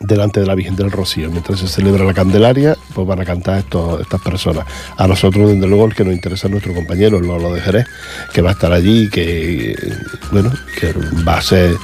delante 0.00 0.40
de 0.40 0.46
la 0.46 0.54
Virgen 0.54 0.76
del 0.76 0.90
Rocío. 0.90 1.30
Mientras 1.30 1.60
se 1.60 1.68
celebra 1.68 2.04
la 2.04 2.14
Candelaria, 2.14 2.76
pues 2.94 3.06
van 3.06 3.20
a 3.20 3.24
cantar 3.24 3.58
estas 3.58 4.20
personas. 4.20 4.66
A 4.96 5.06
nosotros, 5.06 5.50
desde 5.50 5.66
luego, 5.66 5.86
el 5.86 5.94
que 5.94 6.04
nos 6.04 6.14
interesa 6.14 6.46
es 6.46 6.50
nuestro 6.50 6.74
compañero, 6.74 7.20
lo, 7.20 7.38
lo 7.38 7.52
de 7.54 7.60
Jerez, 7.60 7.86
que 8.32 8.42
va 8.42 8.50
a 8.50 8.52
estar 8.52 8.72
allí, 8.72 9.08
que 9.10 9.74
bueno, 10.30 10.52
que 10.78 10.92
va 11.26 11.38
a 11.38 11.42
ser 11.42 11.76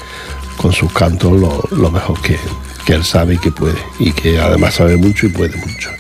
con 0.57 0.73
sus 0.73 0.93
cantos 0.93 1.33
lo, 1.71 1.91
mejor 1.91 2.21
que, 2.23 2.39
que 2.87 2.95
él 2.95 3.05
sabe 3.05 3.35
y 3.35 3.39
que 3.39 3.51
puede. 3.51 3.79
Y 3.99 4.13
que 4.13 4.39
además 4.41 4.75
sabe 4.75 4.97
mucho 4.97 5.27
y 5.27 5.31
puede 5.31 5.57
mucho. 5.57 5.91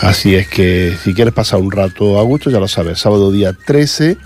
Así 0.00 0.34
es 0.34 0.48
que 0.48 0.96
si 1.02 1.14
quieres 1.14 1.32
pasar 1.32 1.60
un 1.60 1.70
rato 1.70 2.18
a 2.18 2.22
gusto, 2.22 2.50
ya 2.50 2.58
lo 2.58 2.66
sabes, 2.66 2.98
sábado 2.98 3.30
día 3.30 3.52
13 3.52 4.16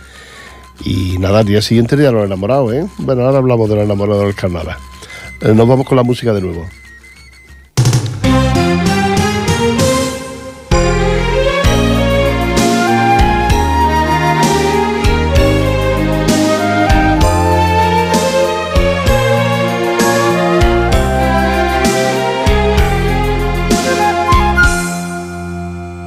y 0.84 1.18
nada, 1.18 1.42
día 1.42 1.60
siguiente 1.62 1.96
ya 1.96 2.10
los 2.10 2.24
enamorados, 2.24 2.72
¿eh? 2.72 2.86
Bueno, 2.98 3.24
ahora 3.24 3.38
hablamos 3.38 3.68
de 3.68 3.76
los 3.76 3.84
enamorados 3.84 4.24
del 4.24 4.34
carnaval. 4.34 4.76
Eh, 5.40 5.52
nos 5.54 5.68
vamos 5.68 5.86
con 5.86 5.96
la 5.96 6.02
música 6.02 6.32
de 6.32 6.40
nuevo. 6.40 6.66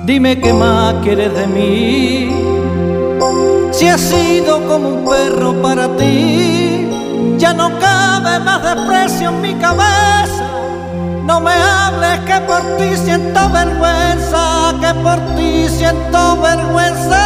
Dime 0.10 0.40
qué 0.40 0.52
más 0.52 0.96
quieres 1.04 1.32
de 1.36 1.46
mí. 1.46 2.36
Si 3.72 3.86
he 3.86 3.96
sido 3.96 4.68
como 4.68 4.90
un 4.90 5.06
perro 5.08 5.54
para 5.62 5.88
ti, 5.98 6.88
ya 7.38 7.54
no 7.54 7.70
cabe 7.78 8.40
más 8.40 8.64
desprecio 8.64 9.30
en 9.30 9.40
mi 9.40 9.54
cabeza. 9.54 10.46
No 11.28 11.40
me 11.40 11.52
hables 11.54 12.22
que 12.22 12.42
por 12.48 12.62
ti 12.78 12.98
siento 12.98 13.40
vergüenza, 13.52 14.74
que 14.82 14.92
por 14.96 15.20
ti 15.36 15.70
siento 15.70 16.42
vergüenza. 16.42 17.24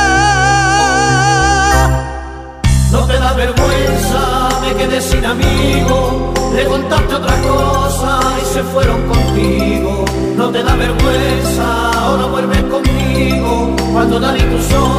No 2.91 3.05
te 3.07 3.17
da 3.17 3.31
vergüenza, 3.31 4.49
me 4.61 4.73
quedé 4.75 4.99
sin 4.99 5.25
amigo, 5.25 6.33
le 6.53 6.65
contaste 6.65 7.15
otra 7.15 7.35
cosa 7.43 8.19
y 8.41 8.53
se 8.53 8.61
fueron 8.61 9.07
contigo 9.07 10.03
no 10.35 10.49
te 10.49 10.63
da 10.63 10.75
vergüenza, 10.75 11.32
conmigo, 14.13 14.19
cuando 14.19 14.19
Dani 14.19 14.39
tu 14.39 14.92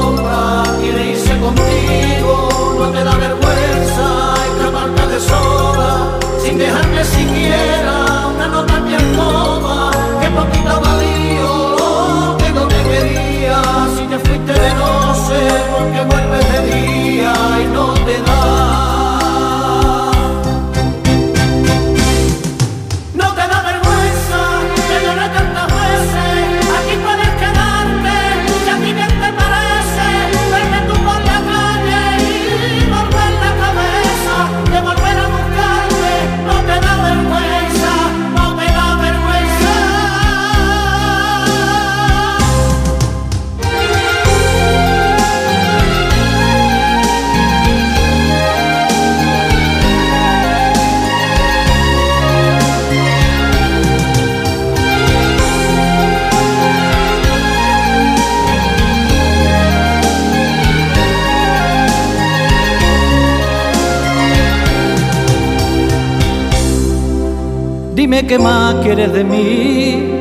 Qué 68.28 68.38
más 68.38 68.76
quieres 68.76 69.12
de 69.12 69.22
mí. 69.22 70.20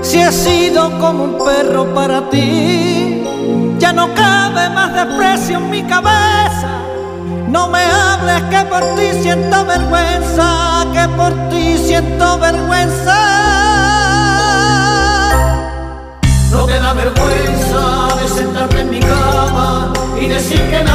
Si 0.00 0.20
he 0.20 0.30
sido 0.30 0.96
como 1.00 1.24
un 1.24 1.44
perro 1.44 1.92
para 1.92 2.30
ti, 2.30 3.24
ya 3.78 3.92
no 3.92 4.14
cabe 4.14 4.70
más 4.70 4.94
desprecio 4.94 5.58
en 5.58 5.70
mi 5.70 5.82
cabeza. 5.82 6.68
No 7.48 7.68
me 7.68 7.80
hables 7.80 8.42
que 8.44 8.64
por 8.70 8.80
ti 8.94 9.10
siento 9.22 9.64
vergüenza, 9.64 10.86
que 10.92 11.08
por 11.16 11.32
ti 11.50 11.78
siento 11.78 12.38
vergüenza. 12.38 13.18
No 16.52 16.64
te 16.64 16.78
da 16.78 16.92
vergüenza 16.92 18.16
de 18.20 18.28
sentarte 18.28 18.80
en 18.82 18.90
mi 18.90 19.00
cama 19.00 19.92
y 20.20 20.28
decir 20.28 20.60
que 20.70 20.84
me 20.84 20.90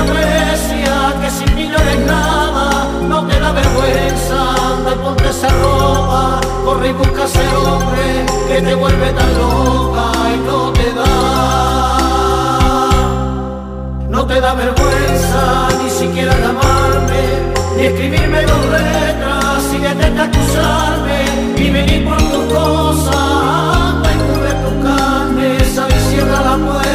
corre 6.65 6.89
y 6.89 6.93
busca 6.93 7.25
ese 7.25 7.47
hombre 7.55 8.25
que 8.47 8.62
te 8.62 8.75
vuelve 8.75 9.12
tan 9.12 9.38
loca 9.38 10.12
y 10.33 10.38
no 10.47 10.71
te 10.73 10.93
da. 10.93 11.13
No 14.10 14.25
te 14.25 14.41
da 14.41 14.53
vergüenza 14.53 15.67
ni 15.83 15.89
siquiera 15.89 16.33
llamarme, 16.39 17.21
ni 17.77 17.83
escribirme 17.86 18.41
dos 18.41 18.65
letras, 18.65 19.63
si 19.69 19.77
detesta 19.77 20.23
acusarme, 20.23 21.19
ni 21.57 21.69
venir 21.69 22.05
por 22.07 22.17
tus 22.17 22.45
cosas, 22.53 23.15
anda 23.15 24.10
y 24.13 24.17
cubre 24.25 24.51
tu 24.63 24.71
carne, 24.83 25.49
cierra 26.10 26.41
la 26.41 26.57
puerta 26.65 26.87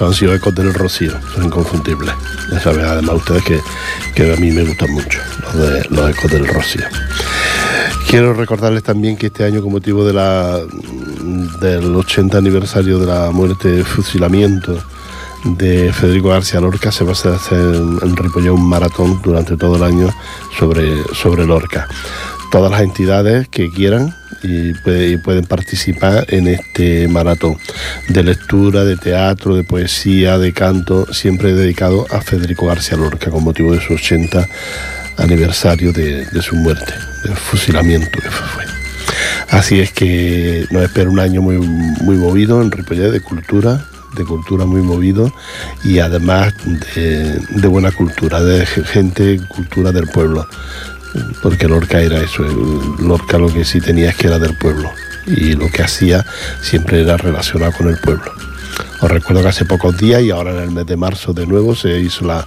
Han 0.00 0.12
sido 0.12 0.34
ecos 0.34 0.54
del 0.54 0.74
Rocío, 0.74 1.12
son 1.34 1.44
inconfundibles. 1.44 2.14
Ya 2.52 2.60
saben, 2.60 2.84
además 2.84 3.16
ustedes 3.16 3.42
que, 4.14 4.32
a 4.32 4.36
mí 4.36 4.50
me 4.50 4.64
gustan 4.64 4.90
mucho 4.92 5.18
los, 5.42 5.56
de, 5.56 5.86
los 5.90 6.10
ecos 6.10 6.30
del 6.30 6.46
Rocío. 6.46 6.84
Quiero 8.08 8.34
recordarles 8.34 8.82
también 8.82 9.16
que 9.16 9.26
este 9.26 9.44
año, 9.44 9.62
con 9.62 9.72
motivo 9.72 10.04
de 10.04 10.12
del 11.60 11.96
80 11.96 12.38
aniversario 12.38 12.98
de 12.98 13.06
la 13.06 13.30
muerte, 13.30 13.82
fusilamiento 13.84 14.78
de 15.44 15.92
Federico 15.92 16.28
García 16.28 16.60
Lorca, 16.60 16.92
se 16.92 17.04
va 17.04 17.10
a 17.10 17.34
hacer 17.34 17.58
en 17.58 18.16
Ripollé 18.16 18.50
un 18.50 18.68
maratón 18.68 19.20
durante 19.22 19.56
todo 19.56 19.76
el 19.76 19.82
año 19.82 20.08
sobre, 20.58 21.02
sobre 21.14 21.46
Lorca. 21.46 21.88
Todas 22.52 22.70
las 22.70 22.82
entidades 22.82 23.48
que 23.48 23.70
quieran 23.70 24.14
y, 24.42 24.72
pueden 24.74 25.44
participar 25.44 26.26
en 26.28 26.48
este 26.48 27.08
maratón 27.08 27.56
de 28.08 28.22
lectura, 28.22 28.84
de 28.84 28.96
teatro, 28.96 29.56
de 29.56 29.64
poesía, 29.64 30.38
de 30.38 30.52
canto, 30.52 31.12
siempre 31.12 31.54
dedicado 31.54 32.06
a 32.10 32.20
Federico 32.20 32.66
García 32.66 32.96
Lorca 32.96 33.30
con 33.30 33.44
motivo 33.44 33.72
de 33.72 33.80
su 33.80 33.94
80 33.94 34.48
aniversario 35.18 35.92
de, 35.92 36.42
su 36.42 36.56
muerte, 36.56 36.92
del 37.24 37.36
fusilamiento 37.36 38.18
que 38.20 38.30
fue. 38.30 38.64
Así 39.50 39.80
es 39.80 39.92
que 39.92 40.66
nos 40.70 40.82
espera 40.82 41.08
un 41.08 41.20
año 41.20 41.40
muy, 41.40 41.58
muy 41.58 42.16
movido 42.16 42.60
en 42.60 42.70
Ripollet 42.70 43.10
de 43.10 43.20
cultura, 43.20 43.86
de 44.16 44.24
cultura 44.24 44.64
muy 44.64 44.82
movido 44.82 45.32
y 45.84 45.98
además 45.98 46.54
de, 46.94 47.38
de, 47.38 47.68
buena 47.68 47.92
cultura, 47.92 48.42
de 48.42 48.66
gente, 48.66 49.38
cultura 49.48 49.92
del 49.92 50.08
pueblo, 50.08 50.46
porque 51.42 51.68
Lorca 51.68 52.00
era 52.00 52.20
eso, 52.20 52.42
Lorca 53.00 53.38
lo 53.38 53.52
que 53.52 53.64
sí 53.64 53.80
tenía 53.80 54.10
es 54.10 54.16
que 54.16 54.26
era 54.28 54.38
del 54.38 54.56
pueblo 54.56 54.90
y 55.26 55.54
lo 55.54 55.70
que 55.70 55.82
hacía 55.82 56.24
siempre 56.60 57.00
era 57.00 57.16
relacionado 57.16 57.72
con 57.72 57.88
el 57.88 57.98
pueblo. 57.98 58.32
Os 59.00 59.10
recuerdo 59.10 59.42
que 59.42 59.48
hace 59.48 59.64
pocos 59.66 59.96
días 59.98 60.22
y 60.22 60.30
ahora 60.30 60.52
en 60.52 60.60
el 60.60 60.70
mes 60.70 60.86
de 60.86 60.96
marzo 60.96 61.34
de 61.34 61.46
nuevo 61.46 61.74
se 61.74 61.98
hizo 62.00 62.24
la, 62.24 62.46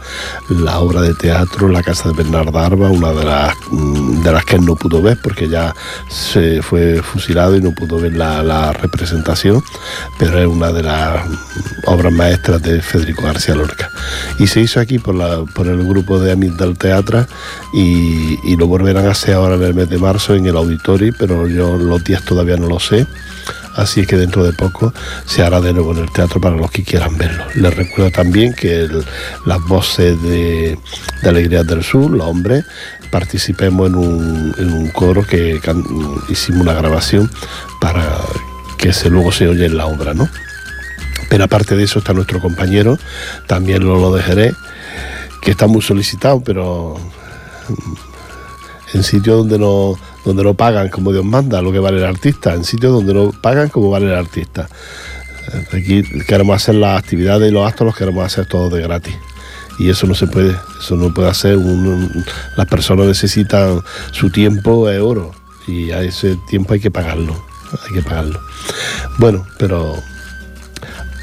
obra 0.80 1.02
de 1.02 1.14
teatro 1.14 1.68
La 1.68 1.84
Casa 1.84 2.10
de 2.10 2.16
Bernarda 2.16 2.66
Arba, 2.66 2.90
una 2.90 3.12
de 3.12 3.24
las, 3.24 3.54
mm, 3.72 4.24
de 4.24 4.32
las 4.32 4.46
que 4.46 4.56
él 4.56 4.66
no 4.66 4.76
pudo 4.76 5.02
ver 5.02 5.20
porque 5.22 5.48
ya 5.48 5.76
se 6.10 6.64
fue 6.64 7.04
fusilado 7.04 7.56
y 7.56 7.62
no 7.62 7.72
pudo 7.72 8.00
ver 8.00 8.14
la, 8.16 8.74
representación, 8.74 9.64
pero 10.18 10.40
es 10.40 10.48
una 10.48 10.72
de 10.72 10.84
las 10.84 11.26
obras 11.86 12.12
maestras 12.12 12.62
de 12.62 12.82
Federico 12.82 13.24
García 13.24 13.56
Lorca. 13.56 13.92
Y 14.40 14.48
se 14.48 14.62
hizo 14.62 14.80
aquí 14.80 15.00
por, 15.00 15.16
la, 15.16 15.44
por 15.54 15.68
el 15.68 15.86
grupo 15.88 16.20
de 16.20 16.32
Amid 16.32 16.54
del 16.54 16.78
Teatro 16.78 17.26
y, 17.74 18.40
y 18.44 18.56
lo 18.56 18.68
volverán 18.68 19.06
a 19.06 19.12
hacer 19.12 19.36
ahora 19.36 19.56
en 19.56 19.64
el 19.64 19.74
mes 19.74 19.90
de 19.90 19.98
marzo 19.98 20.34
en 20.34 20.46
el 20.46 20.58
auditorio, 20.58 21.14
pero 21.18 21.48
yo 21.48 21.78
los 21.78 22.04
días 22.04 22.24
todavía 22.24 22.58
no 22.58 22.68
lo 22.68 22.80
sé 22.80 23.06
así 23.76 24.06
que 24.06 24.16
dentro 24.16 24.44
de 24.44 24.54
poco 24.54 24.94
se 25.26 25.44
hará 25.44 25.62
de 25.62 25.74
nuevo 25.74 25.92
en 25.92 26.00
el 26.00 26.12
teatro 26.12 26.42
para 26.42 26.56
los 26.56 26.72
que 26.72 26.84
quieran 26.84 27.18
verlo. 27.18 27.44
Les 27.56 27.74
recuerdo 27.74 28.12
también 28.12 28.54
que 28.54 28.88
las 29.46 29.62
voces 29.68 30.22
de, 30.22 30.78
Alegría 31.24 31.64
del 31.64 31.84
Sur, 31.84 32.12
los 32.12 32.26
hombres, 32.26 32.66
participemos 33.12 33.90
en 33.90 33.96
un, 33.96 34.90
coro 34.94 35.26
que 35.26 35.60
hicimos 36.30 36.62
una 36.62 36.74
grabación 36.74 37.30
para 37.80 38.04
que 38.78 38.94
se, 38.94 39.10
luego 39.10 39.32
se 39.32 39.48
oye 39.48 39.66
en 39.66 39.78
la 39.78 39.86
obra, 39.86 40.14
¿no? 40.14 40.30
Pero 41.30 41.44
aparte 41.44 41.76
de 41.76 41.84
eso 41.84 42.00
está 42.00 42.14
nuestro 42.14 42.40
compañero, 42.40 42.98
también 43.46 43.86
lo, 43.86 44.00
lo 44.00 44.14
dejaré, 44.14 44.54
que 45.42 45.52
está 45.52 45.68
muy 45.68 45.82
solicitado, 45.82 46.42
pero 46.44 46.98
en 48.94 49.04
sitios 49.04 49.38
donde 49.38 49.60
no 49.60 49.96
donde 50.26 50.44
no 50.44 50.54
pagan 50.54 50.90
como 50.90 51.12
Dios 51.12 51.26
manda 51.26 51.62
lo 51.62 51.72
que 51.72 51.80
vale 51.80 51.98
el 51.98 52.06
artista, 52.06 52.54
en 52.54 52.64
sitios 52.64 52.94
donde 52.94 53.14
no 53.14 53.32
pagan 53.32 53.70
como 53.70 53.90
vale 53.90 54.08
el 54.08 54.16
artista. 54.16 54.68
Aquí 55.74 56.04
queremos 56.28 56.56
hacer 56.56 56.76
las 56.76 57.00
actividades 57.00 57.50
y 57.50 57.54
los 57.54 57.68
actos 57.68 57.86
los 57.86 57.96
queremos 57.96 58.26
hacer 58.26 58.46
todos 58.46 58.72
de 58.72 58.82
gratis. 58.82 59.16
Y 59.80 59.90
eso 59.90 60.06
no 60.08 60.14
se 60.14 60.28
puede, 60.28 60.56
eso 60.80 60.96
no 60.96 61.14
puede 61.14 61.30
hacer. 61.30 61.58
las 62.58 62.68
personas 62.68 63.08
necesitan 63.08 63.82
su 64.12 64.30
tiempo, 64.30 64.90
es 64.90 65.00
oro. 65.00 65.32
Y 65.68 65.92
a 65.92 66.02
ese 66.02 66.38
tiempo 66.48 66.74
hay 66.74 66.80
que 66.80 66.92
pagarlo. 66.92 67.42
Hay 67.86 67.94
que 67.94 68.02
pagarlo. 68.02 68.42
Bueno, 69.18 69.46
pero 69.58 69.96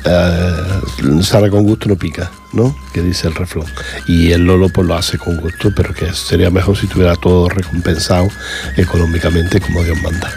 eh, 0.07 1.51
con 1.51 1.65
gusto 1.65 1.89
no 1.89 1.97
pica, 1.97 2.31
¿no? 2.53 2.77
Que 2.93 3.03
dice 3.03 3.29
el 3.29 3.35
refrán. 3.35 3.67
Y 4.07 4.33
el 4.33 4.45
Lolo 4.45 4.69
pues 4.69 4.87
lo 4.87 4.95
hace 4.95 5.19
con 5.19 5.37
gusto, 5.39 5.73
pero 5.75 5.93
que 5.95 6.13
sería 6.13 6.51
mejor 6.51 6.77
si 6.77 6.87
tuviera 6.87 7.17
todo 7.17 7.49
recompensado 7.49 8.29
económicamente 8.77 9.61
como 9.61 9.83
Dios 9.83 10.01
manda. 10.03 10.33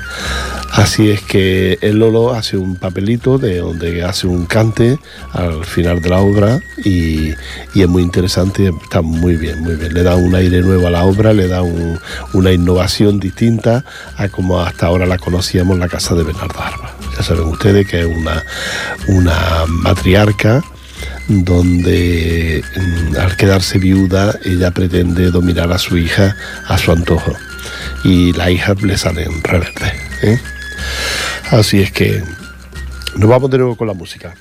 Así 0.72 1.10
es 1.10 1.22
que 1.22 1.78
el 1.82 2.00
Lolo 2.00 2.34
hace 2.34 2.58
un 2.58 2.76
papelito 2.76 3.38
de 3.38 3.58
donde 3.58 4.04
hace 4.04 4.28
un 4.28 4.46
cante 4.46 5.00
al 5.34 5.66
final 5.66 6.02
de 6.02 6.10
la 6.10 6.20
obra 6.20 6.62
y, 6.84 7.32
es 7.76 7.88
muy 7.88 8.04
interesante, 8.04 8.72
está 8.82 9.02
muy 9.02 9.36
bien, 9.36 9.62
muy 9.62 9.76
bien. 9.76 9.94
Le 9.94 10.04
da 10.04 10.16
un 10.16 10.36
aire 10.36 10.62
nuevo 10.62 10.88
a 10.88 10.92
la 10.92 11.04
obra, 11.04 11.34
le 11.34 11.48
da 11.48 11.62
una 12.34 12.52
innovación 12.52 13.20
distinta 13.20 13.84
a 14.16 14.30
como 14.30 14.62
hasta 14.62 14.88
ahora 14.88 15.06
la 15.06 15.18
conocíamos 15.18 15.78
la 15.78 15.88
casa 15.88 16.16
de 16.16 16.24
Bernardo 16.24 16.60
Arba. 16.60 16.96
Ya 17.18 17.24
saben 17.24 17.46
ustedes 17.46 17.88
que 17.88 18.02
es 18.02 18.06
una, 18.06 18.44
una 19.08 19.66
matriarca 19.68 20.64
donde 21.28 22.64
mm, 22.76 23.16
al 23.18 23.36
quedarse 23.38 23.78
viuda 23.80 24.38
ella 24.44 24.72
pretende 24.72 25.32
dominar 25.32 25.72
a 25.72 25.78
su 25.78 25.98
hija 25.98 26.36
a 26.68 26.78
su 26.78 26.92
antojo 26.92 27.34
y 28.04 28.34
la 28.34 28.50
hija 28.50 28.74
le 28.82 28.98
sale 28.98 29.24
en 29.24 29.44
reverde. 29.44 29.94
¿eh? 30.22 30.40
Así 31.52 31.82
es 31.82 31.92
que 31.92 32.24
nos 33.16 33.30
vamos 33.30 33.50
de 33.50 33.58
nuevo 33.58 33.76
con 33.76 33.88
la 33.88 33.94
música. 33.94 34.36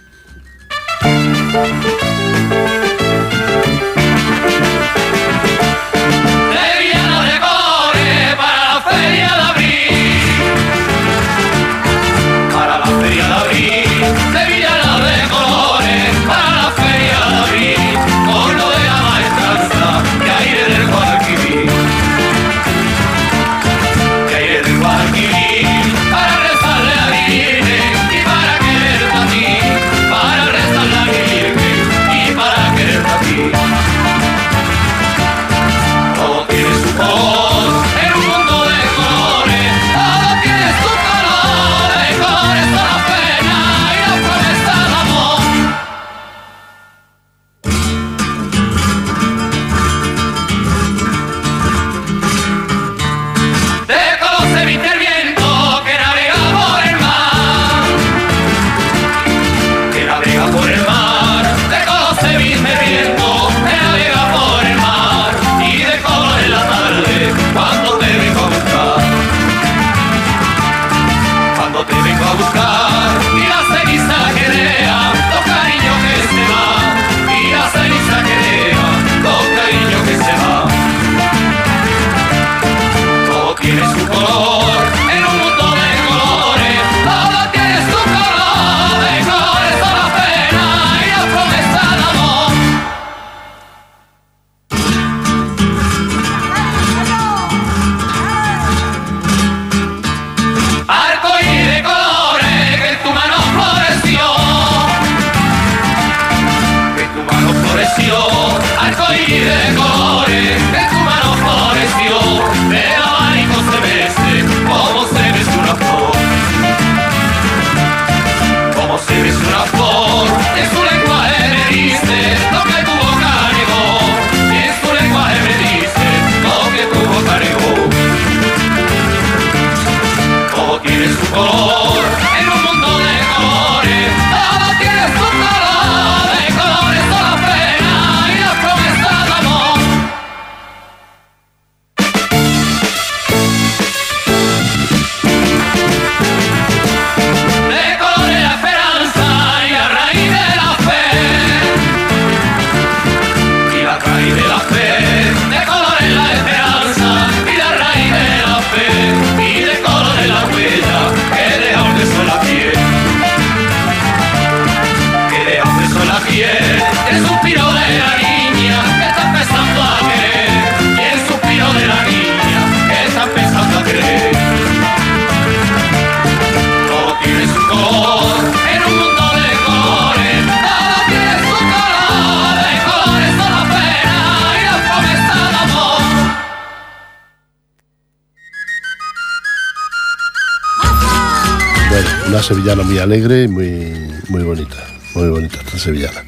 Sevillana 192.43 192.83
muy 192.83 192.99
alegre 192.99 193.45
y 193.45 193.49
muy, 193.49 193.93
muy 194.29 194.43
bonita. 194.43 194.77
Muy 195.15 195.29
bonita 195.29 195.59
esta 195.65 195.79
sevillana. 195.79 196.23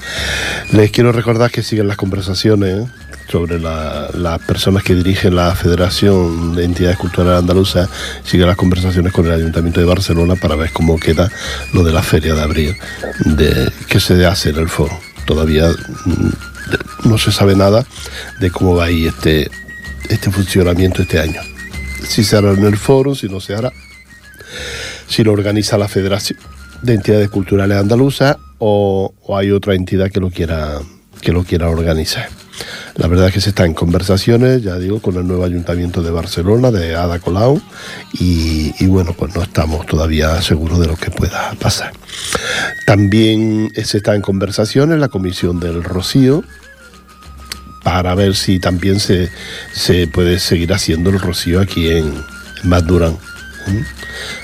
Les 0.73 0.91
quiero 0.91 1.13
recordar 1.13 1.51
que 1.51 1.63
siguen 1.63 1.87
las 1.87 1.97
conversaciones 1.97 2.89
sobre 3.31 3.61
las 3.61 4.39
personas 4.41 4.83
que 4.83 4.95
dirigen 4.95 5.37
la 5.37 5.55
Federación 5.55 6.57
de 6.57 6.65
Entidades 6.65 6.99
Culturales 6.99 7.39
Andaluzas, 7.39 7.89
siguen 8.25 8.49
las 8.49 8.57
conversaciones 8.57 9.13
con 9.13 9.27
el 9.27 9.33
Ayuntamiento 9.33 9.79
de 9.79 9.87
Barcelona 9.87 10.35
para 10.35 10.57
ver 10.57 10.73
cómo 10.73 10.99
queda 10.99 11.31
lo 11.73 11.85
de 11.85 11.93
la 11.93 12.03
feria 12.03 12.35
de 12.35 12.43
abril, 12.43 12.77
de 13.25 13.71
qué 13.87 14.01
se 14.01 14.27
hace 14.27 14.51
en 14.51 14.57
el 14.57 14.69
foro. 14.69 14.99
Todavía 15.27 15.69
mm, 15.69 17.09
no 17.09 17.19
se 17.19 17.31
sabe 17.31 17.55
nada 17.55 17.87
de 18.41 18.51
cómo 18.51 18.75
va 18.75 18.87
a 18.87 18.91
ir 18.91 19.09
este, 19.09 19.49
este 20.09 20.31
funcionamiento 20.33 21.03
este 21.03 21.21
año. 21.21 21.41
Si 22.03 22.25
se 22.25 22.37
hará 22.37 22.51
en 22.51 22.65
el 22.65 22.77
foro, 22.77 23.15
si 23.15 23.29
no 23.29 23.39
se 23.39 23.55
hará, 23.55 23.73
si 25.11 25.25
lo 25.25 25.33
organiza 25.33 25.77
la 25.77 25.89
Federación 25.89 26.39
de 26.83 26.95
Entidades 26.95 27.29
Culturales 27.29 27.77
Andaluzas 27.77 28.39
o, 28.59 29.13
o 29.23 29.37
hay 29.37 29.51
otra 29.51 29.75
entidad 29.75 30.11
que 30.11 30.21
lo 30.21 30.31
quiera, 30.31 30.79
que 31.21 31.33
lo 31.33 31.45
quiera 31.45 31.69
organizar. 31.69 32.29
La 32.97 33.09
verdad 33.09 33.29
es 33.29 33.35
que 33.35 33.41
se 33.41 33.51
está 33.51 33.65
en 33.65 33.75
conversaciones, 33.75 34.63
ya 34.63 34.79
digo, 34.79 35.01
con 35.01 35.17
el 35.17 35.27
nuevo 35.27 35.45
ayuntamiento 35.45 36.03
de 36.03 36.11
Barcelona, 36.11 36.71
de 36.71 36.95
Ada 36.95 37.19
Colau, 37.19 37.61
y, 38.13 38.87
bueno, 38.87 39.15
pues 39.17 39.35
no 39.35 39.43
estamos 39.43 39.87
todavía 39.87 40.41
seguros 40.43 40.79
de 40.79 40.87
lo 40.87 40.97
que 40.97 41.11
pueda 41.11 41.53
pasar. 41.59 41.93
También 42.87 43.73
se 43.83 43.99
está 43.99 44.15
en 44.15 44.21
conversaciones 44.23 44.99
la 44.99 45.09
comisión 45.09 45.59
del 45.59 45.83
Rocío, 45.83 46.45
para 47.83 48.15
ver 48.15 48.37
si 48.37 48.61
también 48.61 49.01
se, 49.01 49.31
se 49.73 50.07
puede 50.07 50.39
seguir 50.39 50.75
haciendo 50.75 51.09
el 51.09 51.19
rocío 51.19 51.63
aquí 51.63 51.91
en, 51.91 52.13
Madurán. 52.63 53.17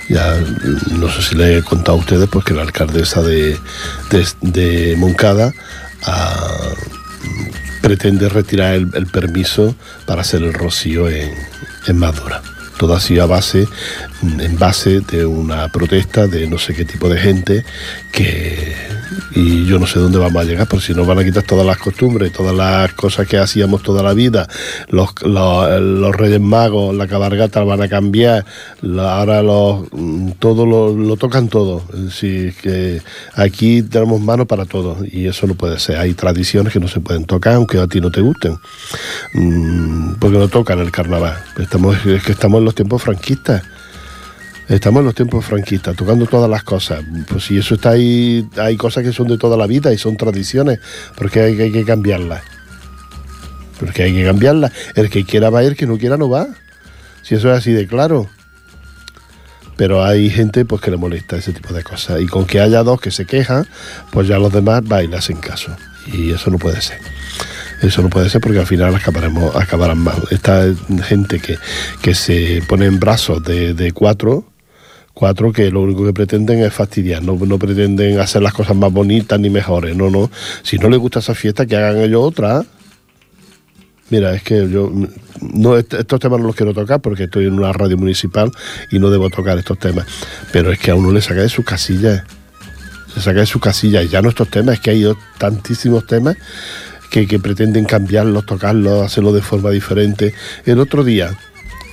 Ya 0.08 0.40
no 0.92 1.10
sé 1.10 1.22
si 1.22 1.34
le 1.34 1.58
he 1.58 1.62
contado 1.62 1.98
a 1.98 2.00
ustedes 2.00 2.28
pues 2.28 2.44
que 2.44 2.54
la 2.54 2.62
alcaldesa 2.62 3.22
de, 3.22 3.58
de, 4.40 4.94
Moncada 4.96 5.52
ha, 6.04 6.74
pretende 7.82 8.28
retirar 8.28 8.74
el, 8.74 9.06
permiso 9.06 9.74
para 10.06 10.22
hacer 10.22 10.42
el 10.42 10.52
rocío 10.52 11.08
en, 11.08 11.32
en 11.86 11.98
Madura. 11.98 12.42
Todo 12.78 12.94
así 12.94 13.18
a 13.18 13.26
base, 13.26 13.66
en 14.22 14.58
base 14.58 15.00
de 15.00 15.24
una 15.24 15.68
protesta 15.68 16.26
de 16.26 16.46
no 16.46 16.58
sé 16.58 16.74
qué 16.74 16.84
tipo 16.84 17.08
de 17.08 17.18
gente 17.18 17.64
que 18.12 18.76
y 19.34 19.66
yo 19.66 19.78
no 19.78 19.86
sé 19.86 19.98
dónde 19.98 20.18
vamos 20.18 20.42
a 20.42 20.44
llegar, 20.44 20.66
porque 20.66 20.86
si 20.86 20.94
nos 20.94 21.06
van 21.06 21.18
a 21.18 21.24
quitar 21.24 21.42
todas 21.42 21.66
las 21.66 21.78
costumbres, 21.78 22.32
todas 22.32 22.54
las 22.54 22.92
cosas 22.94 23.26
que 23.26 23.38
hacíamos 23.38 23.82
toda 23.82 24.02
la 24.02 24.14
vida, 24.14 24.48
los, 24.88 25.10
los, 25.22 26.16
Reyes 26.16 26.40
Magos, 26.40 26.94
la 26.94 27.06
cabargata 27.06 27.62
van 27.64 27.82
a 27.82 27.88
cambiar, 27.88 28.44
ahora 28.98 29.42
los, 29.42 29.86
mm, 29.92 30.32
todo 30.38 30.66
lo, 30.66 31.16
tocan 31.16 31.48
todo. 31.48 31.82
Sí, 32.10 32.52
que 32.62 33.00
aquí 33.34 33.82
tenemos 33.82 34.20
manos 34.20 34.46
para 34.46 34.64
todo 34.64 34.98
y 35.04 35.26
eso 35.26 35.46
no 35.46 35.54
puede 35.54 35.78
ser. 35.78 35.98
Hay 35.98 36.14
tradiciones 36.14 36.72
que 36.72 36.80
no 36.80 36.88
se 36.88 37.00
pueden 37.00 37.24
tocar, 37.24 37.54
aunque 37.54 37.78
a 37.78 37.86
ti 37.86 38.00
no 38.00 38.10
te 38.10 38.20
gusten, 38.20 38.58
mm, 39.34 40.14
porque 40.18 40.38
no 40.38 40.48
tocan 40.48 40.78
el 40.80 40.90
carnaval. 40.90 41.36
Estamos, 41.58 42.04
es 42.06 42.22
que 42.22 42.32
estamos 42.32 42.58
en 42.58 42.64
los 42.64 42.74
tiempos 42.74 43.02
franquistas. 43.02 43.62
Estamos 44.68 45.00
en 45.00 45.06
los 45.06 45.14
tiempos 45.14 45.44
franquistas, 45.44 45.94
tocando 45.94 46.26
todas 46.26 46.50
las 46.50 46.64
cosas. 46.64 47.04
Pues 47.28 47.44
si 47.44 47.56
eso 47.56 47.76
está 47.76 47.90
ahí, 47.90 48.44
hay 48.56 48.76
cosas 48.76 49.04
que 49.04 49.12
son 49.12 49.28
de 49.28 49.38
toda 49.38 49.56
la 49.56 49.68
vida 49.68 49.92
y 49.92 49.98
son 49.98 50.16
tradiciones, 50.16 50.80
porque 51.16 51.40
hay, 51.40 51.60
hay 51.60 51.70
que 51.70 51.84
cambiarlas. 51.84 52.42
Porque 53.78 54.02
hay 54.02 54.12
que 54.12 54.24
cambiarlas. 54.24 54.72
El 54.96 55.08
que 55.08 55.24
quiera 55.24 55.50
va 55.50 55.62
ir, 55.62 55.76
que 55.76 55.86
no 55.86 55.98
quiera 55.98 56.16
no 56.16 56.28
va. 56.28 56.48
Si 57.22 57.36
eso 57.36 57.52
es 57.52 57.58
así 57.58 57.72
de 57.72 57.86
claro. 57.86 58.28
Pero 59.76 60.04
hay 60.04 60.30
gente 60.30 60.64
pues 60.64 60.80
que 60.80 60.90
le 60.90 60.96
molesta 60.96 61.36
ese 61.36 61.52
tipo 61.52 61.72
de 61.72 61.84
cosas. 61.84 62.20
Y 62.20 62.26
con 62.26 62.44
que 62.44 62.60
haya 62.60 62.82
dos 62.82 63.00
que 63.00 63.12
se 63.12 63.24
quejan, 63.24 63.68
pues 64.10 64.26
ya 64.26 64.38
los 64.38 64.52
demás 64.52 64.82
bailas 64.82 65.30
en 65.30 65.36
caso. 65.36 65.76
Y 66.06 66.32
eso 66.32 66.50
no 66.50 66.58
puede 66.58 66.80
ser. 66.80 66.98
Eso 67.82 68.02
no 68.02 68.08
puede 68.08 68.30
ser 68.30 68.40
porque 68.40 68.58
al 68.58 68.66
final 68.66 68.96
acabarán 68.96 69.98
mal. 69.98 70.22
Esta 70.30 70.64
gente 71.04 71.38
que, 71.38 71.56
que 72.02 72.14
se 72.16 72.62
pone 72.66 72.86
en 72.86 72.98
brazos 72.98 73.44
de 73.44 73.92
cuatro, 73.92 74.46
cuatro 75.16 75.50
que 75.50 75.70
lo 75.70 75.80
único 75.80 76.04
que 76.04 76.12
pretenden 76.12 76.58
es 76.58 76.74
fastidiar, 76.74 77.22
no, 77.22 77.38
no, 77.38 77.58
pretenden 77.58 78.20
hacer 78.20 78.42
las 78.42 78.52
cosas 78.52 78.76
más 78.76 78.92
bonitas 78.92 79.40
ni 79.40 79.48
mejores, 79.48 79.96
no, 79.96 80.10
no. 80.10 80.30
Si 80.62 80.76
no 80.76 80.90
les 80.90 80.98
gusta 80.98 81.20
esa 81.20 81.34
fiesta, 81.34 81.64
que 81.64 81.74
hagan 81.74 82.02
ellos 82.02 82.20
otra. 82.22 82.62
Mira, 84.10 84.34
es 84.34 84.42
que 84.42 84.68
yo 84.68 84.92
no 85.40 85.78
estos 85.78 86.20
temas 86.20 86.38
no 86.38 86.46
los 86.46 86.54
quiero 86.54 86.74
tocar 86.74 87.00
porque 87.00 87.24
estoy 87.24 87.46
en 87.46 87.54
una 87.54 87.72
radio 87.72 87.96
municipal 87.96 88.52
y 88.92 88.98
no 88.98 89.08
debo 89.08 89.30
tocar 89.30 89.56
estos 89.56 89.78
temas. 89.78 90.06
Pero 90.52 90.70
es 90.70 90.78
que 90.78 90.90
a 90.90 90.94
uno 90.94 91.10
le 91.10 91.22
saca 91.22 91.40
de 91.40 91.48
sus 91.48 91.64
casillas. 91.64 92.22
Le 93.16 93.22
saca 93.22 93.40
de 93.40 93.46
sus 93.46 93.62
casillas. 93.62 94.10
Ya 94.10 94.20
no 94.20 94.28
estos 94.28 94.50
temas, 94.50 94.74
es 94.74 94.80
que 94.80 94.90
hay 94.90 95.10
tantísimos 95.38 96.06
temas 96.06 96.36
que, 97.10 97.26
que 97.26 97.38
pretenden 97.38 97.86
cambiarlos, 97.86 98.44
tocarlos, 98.44 99.02
hacerlo 99.02 99.32
de 99.32 99.40
forma 99.40 99.70
diferente. 99.70 100.34
El 100.66 100.78
otro 100.78 101.04
día 101.04 101.34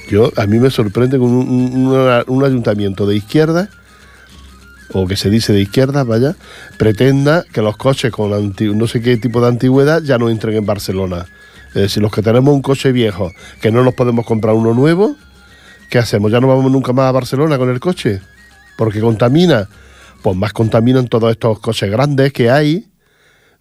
yo, 0.10 0.32
a 0.36 0.46
mí 0.46 0.60
me 0.60 0.70
sorprende 0.70 1.18
que 1.18 1.24
un, 1.24 2.44
ayuntamiento 2.44 3.06
de 3.06 3.16
izquierda, 3.16 3.70
o 4.92 5.08
que 5.08 5.16
se 5.16 5.30
dice 5.30 5.54
de 5.54 5.62
izquierda, 5.62 6.04
vaya, 6.04 6.36
pretenda 6.78 7.44
que 7.52 7.62
los 7.62 7.78
coches 7.78 8.12
con 8.12 8.54
no 8.78 8.88
sé 8.88 9.02
qué 9.02 9.18
tipo 9.18 9.42
de 9.42 9.48
antigüedad 9.48 10.02
ya 10.04 10.18
no 10.18 10.30
entren 10.30 10.56
en 10.56 10.66
Barcelona. 10.66 11.26
Es 11.70 11.82
decir, 11.82 12.04
los 12.04 12.12
que 12.12 12.22
tenemos 12.22 12.54
un 12.54 12.62
coche 12.62 12.92
viejo, 12.92 13.32
que 13.60 13.72
no 13.72 13.84
nos 13.84 13.96
podemos 13.96 14.26
comprar 14.26 14.54
uno 14.54 14.74
nuevo, 14.74 15.16
¿qué 15.90 15.98
hacemos? 15.98 16.32
¿Ya 16.32 16.40
no 16.40 16.48
vamos 16.48 16.72
nunca 16.72 16.94
más 16.94 17.06
a 17.06 17.12
Barcelona 17.12 17.58
con 17.58 17.70
el 17.70 17.80
coche? 17.80 18.22
Porque 18.78 19.00
contamina. 19.00 19.68
Pues 20.22 20.38
más 20.38 20.54
contaminan 20.54 21.08
todos 21.08 21.32
estos 21.32 21.60
coches 21.60 21.90
grandes 21.92 22.32
que 22.32 22.50
hay. 22.50 22.88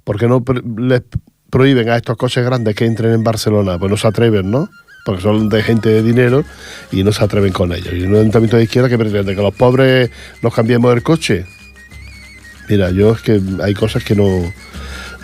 porque 0.04 0.28
no 0.28 0.44
les 0.78 1.02
prohíben 1.50 1.88
a 1.88 1.96
estos 1.96 2.16
coches 2.16 2.44
grandes 2.44 2.74
que 2.74 2.84
entren 2.84 3.12
en 3.12 3.24
Barcelona? 3.24 3.78
Pues 3.78 3.90
no 3.90 3.96
se 3.96 4.08
atreven, 4.08 4.50
¿no? 4.50 4.68
Porque 5.04 5.22
son 5.22 5.48
de 5.48 5.62
gente 5.62 5.88
de 5.88 6.02
dinero 6.02 6.44
y 6.90 7.02
no 7.04 7.12
se 7.12 7.24
atreven 7.24 7.52
con 7.52 7.72
ellos. 7.72 7.92
Y 7.92 8.02
un 8.02 8.14
ayuntamiento 8.14 8.56
de 8.56 8.64
izquierda 8.64 8.88
que 8.88 8.98
pretende 8.98 9.34
que 9.34 9.42
los 9.42 9.54
pobres 9.54 10.10
nos 10.42 10.54
cambiemos 10.54 10.94
el 10.94 11.02
coche. 11.02 11.46
Mira, 12.68 12.90
yo 12.90 13.12
es 13.12 13.22
que 13.22 13.40
hay 13.62 13.74
cosas 13.74 14.04
que 14.04 14.14
no, 14.14 14.52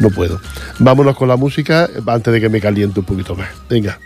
no 0.01 0.11
puedo. 0.11 0.41
Vámonos 0.79 1.17
con 1.17 1.29
la 1.29 1.37
música 1.37 1.89
antes 2.07 2.33
de 2.33 2.41
que 2.41 2.49
me 2.49 2.61
caliente 2.61 3.01
un 3.01 3.07
poquito 3.07 3.35
más. 3.35 3.49
Venga. 3.69 3.99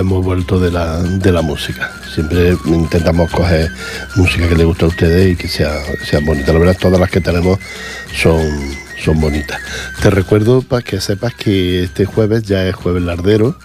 Hemos 0.00 0.24
vuelto 0.24 0.58
de 0.58 0.70
la, 0.70 1.02
de 1.02 1.32
la 1.32 1.42
música. 1.42 1.90
Siempre 2.12 2.56
intentamos 2.66 3.30
coger 3.30 3.70
música 4.16 4.48
que 4.48 4.56
le 4.56 4.64
guste 4.64 4.84
a 4.84 4.88
ustedes 4.88 5.32
y 5.32 5.36
que 5.36 5.48
sea, 5.48 5.72
sea 6.04 6.20
bonita. 6.20 6.52
La 6.52 6.58
verdad, 6.58 6.76
todas 6.80 7.00
las 7.00 7.10
que 7.10 7.20
tenemos 7.20 7.58
son, 8.14 8.42
son 9.04 9.20
bonitas. 9.20 9.60
Te 10.02 10.10
recuerdo 10.10 10.62
para 10.62 10.82
que 10.82 11.00
sepas 11.00 11.34
que 11.34 11.84
este 11.84 12.04
jueves 12.04 12.44
ya 12.44 12.64
es 12.66 12.74
jueves 12.74 13.02
lardero 13.02 13.56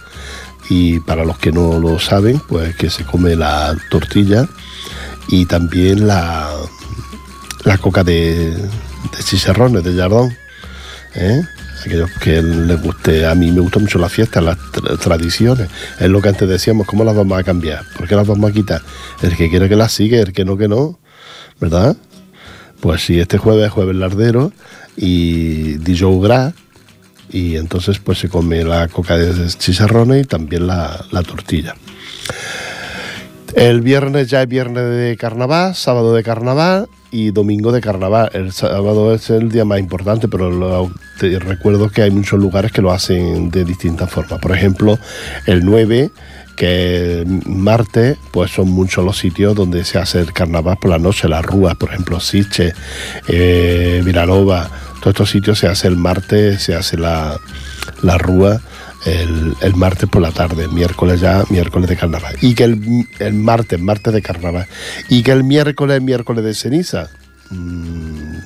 y 0.68 1.00
para 1.00 1.24
los 1.24 1.38
que 1.38 1.52
no 1.52 1.78
lo 1.78 1.98
saben, 1.98 2.40
pues 2.48 2.76
que 2.76 2.90
se 2.90 3.04
come 3.04 3.36
la 3.36 3.76
tortilla 3.90 4.48
y 5.28 5.46
también 5.46 6.06
la, 6.06 6.50
la 7.64 7.78
coca 7.78 8.04
de, 8.04 8.50
de 8.54 9.82
de 9.82 9.96
jardón. 9.96 10.36
¿eh? 11.14 11.42
Aquellos 11.86 12.10
que 12.20 12.42
les 12.42 12.82
guste. 12.82 13.26
A 13.26 13.34
mí 13.34 13.50
me 13.50 13.60
gusta 13.60 13.78
mucho 13.78 13.98
la 13.98 14.08
fiesta, 14.08 14.40
las 14.40 14.58
tradiciones. 15.00 15.68
Es 15.98 16.08
lo 16.08 16.20
que 16.20 16.28
antes 16.28 16.48
decíamos, 16.48 16.86
¿cómo 16.86 17.04
las 17.04 17.16
vamos 17.16 17.38
a 17.38 17.44
cambiar? 17.44 17.84
¿Por 17.96 18.08
qué 18.08 18.16
las 18.16 18.26
vamos 18.26 18.50
a 18.50 18.52
quitar? 18.52 18.82
El 19.22 19.36
que 19.36 19.48
quiere 19.50 19.68
que 19.68 19.76
las 19.76 19.92
sigue, 19.92 20.20
el 20.20 20.32
que 20.32 20.44
no, 20.44 20.56
que 20.56 20.68
no. 20.68 20.98
¿Verdad? 21.60 21.96
Pues 22.80 23.02
sí, 23.02 23.20
este 23.20 23.38
jueves 23.38 23.66
es 23.66 23.72
jueves 23.72 23.96
lardero 23.96 24.52
y 24.96 25.74
Dijon 25.78 26.20
Gras. 26.20 26.54
Y 27.30 27.56
entonces 27.56 27.98
pues 27.98 28.18
se 28.18 28.28
come 28.28 28.64
la 28.64 28.88
coca 28.88 29.16
de 29.16 29.46
chicharrones 29.48 30.24
y 30.24 30.26
también 30.26 30.66
la 30.66 31.22
tortilla. 31.26 31.74
El 33.54 33.80
viernes 33.80 34.28
ya 34.28 34.42
es 34.42 34.48
viernes 34.48 34.84
de 34.84 35.16
carnaval, 35.18 35.74
sábado 35.74 36.14
de 36.14 36.22
carnaval 36.22 36.88
y 37.10 37.30
domingo 37.30 37.72
de 37.72 37.80
carnaval. 37.80 38.30
El 38.32 38.52
sábado 38.52 39.14
es 39.14 39.30
el 39.30 39.50
día 39.50 39.64
más 39.64 39.80
importante, 39.80 40.28
pero 40.28 40.90
te 41.18 41.38
recuerdo 41.38 41.90
que 41.90 42.02
hay 42.02 42.10
muchos 42.10 42.38
lugares 42.38 42.72
que 42.72 42.82
lo 42.82 42.92
hacen 42.92 43.50
de 43.50 43.64
distintas 43.64 44.10
formas. 44.10 44.40
Por 44.40 44.52
ejemplo, 44.52 44.98
el 45.46 45.64
9 45.64 46.10
que 46.56 47.24
martes, 47.46 48.18
pues 48.32 48.50
son 48.50 48.68
muchos 48.68 49.02
los 49.02 49.16
sitios 49.16 49.54
donde 49.54 49.82
se 49.84 49.98
hace 49.98 50.20
el 50.20 50.32
carnaval 50.34 50.76
por 50.78 50.90
la 50.90 50.98
noche, 50.98 51.26
las 51.26 51.42
rúas, 51.42 51.74
por 51.76 51.88
ejemplo, 51.88 52.20
Siche, 52.20 52.74
eh, 53.28 54.02
todos 54.04 54.68
estos 55.06 55.30
sitios 55.30 55.58
se 55.58 55.68
hace 55.68 55.88
el 55.88 55.96
martes, 55.96 56.62
se 56.62 56.74
hace 56.74 56.98
la, 56.98 57.40
la 58.02 58.18
rúa 58.18 58.60
el, 59.04 59.74
martes 59.76 60.08
por 60.08 60.22
la 60.22 60.30
tarde, 60.30 60.68
miércoles 60.68 61.20
ya, 61.20 61.44
miércoles 61.50 61.88
de 61.88 61.96
carnaval. 61.96 62.36
Y 62.40 62.54
que 62.54 62.64
el, 62.64 63.34
martes, 63.34 63.80
martes 63.80 64.12
de 64.12 64.22
carnaval. 64.22 64.66
Y 65.08 65.22
que 65.22 65.32
el 65.32 65.44
miércoles, 65.44 66.02
miércoles 66.02 66.44
de 66.44 66.54
ceniza. 66.54 67.08
Mm, 67.50 68.38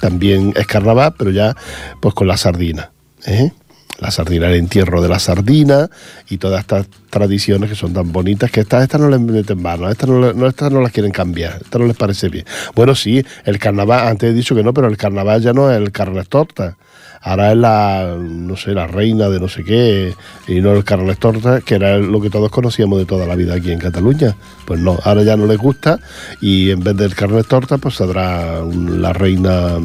también 0.00 0.52
es 0.56 0.66
carnaval, 0.66 1.14
pero 1.18 1.30
ya 1.30 1.56
pues 2.00 2.14
con 2.14 2.26
la 2.26 2.36
sardina. 2.36 2.90
¿eh? 3.26 3.52
La 3.98 4.12
sardina, 4.12 4.46
el 4.46 4.54
entierro 4.54 5.02
de 5.02 5.08
la 5.08 5.18
sardina 5.18 5.90
y 6.28 6.38
todas 6.38 6.60
estas 6.60 6.86
tradiciones 7.10 7.68
que 7.68 7.76
son 7.76 7.92
tan 7.92 8.12
bonitas 8.12 8.50
que 8.50 8.60
estas, 8.60 8.84
estas 8.84 9.00
no 9.00 9.08
les 9.08 9.18
meten 9.18 9.60
mano, 9.60 9.88
estas 9.90 10.08
no, 10.08 10.46
estas 10.46 10.70
no 10.70 10.80
las 10.80 10.92
quieren 10.92 11.10
cambiar, 11.10 11.60
estas 11.62 11.80
no 11.80 11.86
les 11.88 11.96
parece 11.96 12.28
bien. 12.28 12.44
Bueno, 12.76 12.94
sí, 12.94 13.24
el 13.44 13.58
carnaval, 13.58 14.06
antes 14.06 14.30
he 14.30 14.34
dicho 14.34 14.54
que 14.54 14.62
no, 14.62 14.72
pero 14.72 14.86
el 14.86 14.96
carnaval 14.96 15.42
ya 15.42 15.52
no 15.52 15.68
es 15.70 15.76
el 15.76 15.90
carnes 15.90 16.28
torta 16.28 16.76
ahora 17.20 17.52
es 17.52 17.58
la, 17.58 18.16
no 18.18 18.56
sé, 18.56 18.72
la 18.72 18.86
reina 18.86 19.28
de 19.28 19.40
no 19.40 19.48
sé 19.48 19.64
qué, 19.64 20.14
y 20.46 20.60
no 20.60 20.72
el 20.72 20.84
Carles 20.84 21.18
Torta, 21.18 21.60
que 21.60 21.74
era 21.74 21.98
lo 21.98 22.20
que 22.20 22.30
todos 22.30 22.50
conocíamos 22.50 22.98
de 22.98 23.06
toda 23.06 23.26
la 23.26 23.34
vida 23.34 23.54
aquí 23.54 23.72
en 23.72 23.78
Cataluña. 23.78 24.36
Pues 24.66 24.80
no, 24.80 24.98
ahora 25.04 25.22
ya 25.22 25.36
no 25.36 25.46
les 25.46 25.58
gusta 25.58 25.98
y 26.40 26.70
en 26.70 26.80
vez 26.80 26.96
del 26.96 27.14
Carles 27.14 27.46
Torta, 27.46 27.78
pues 27.78 27.96
saldrá 27.96 28.62
la 28.62 29.12
reina, 29.12 29.78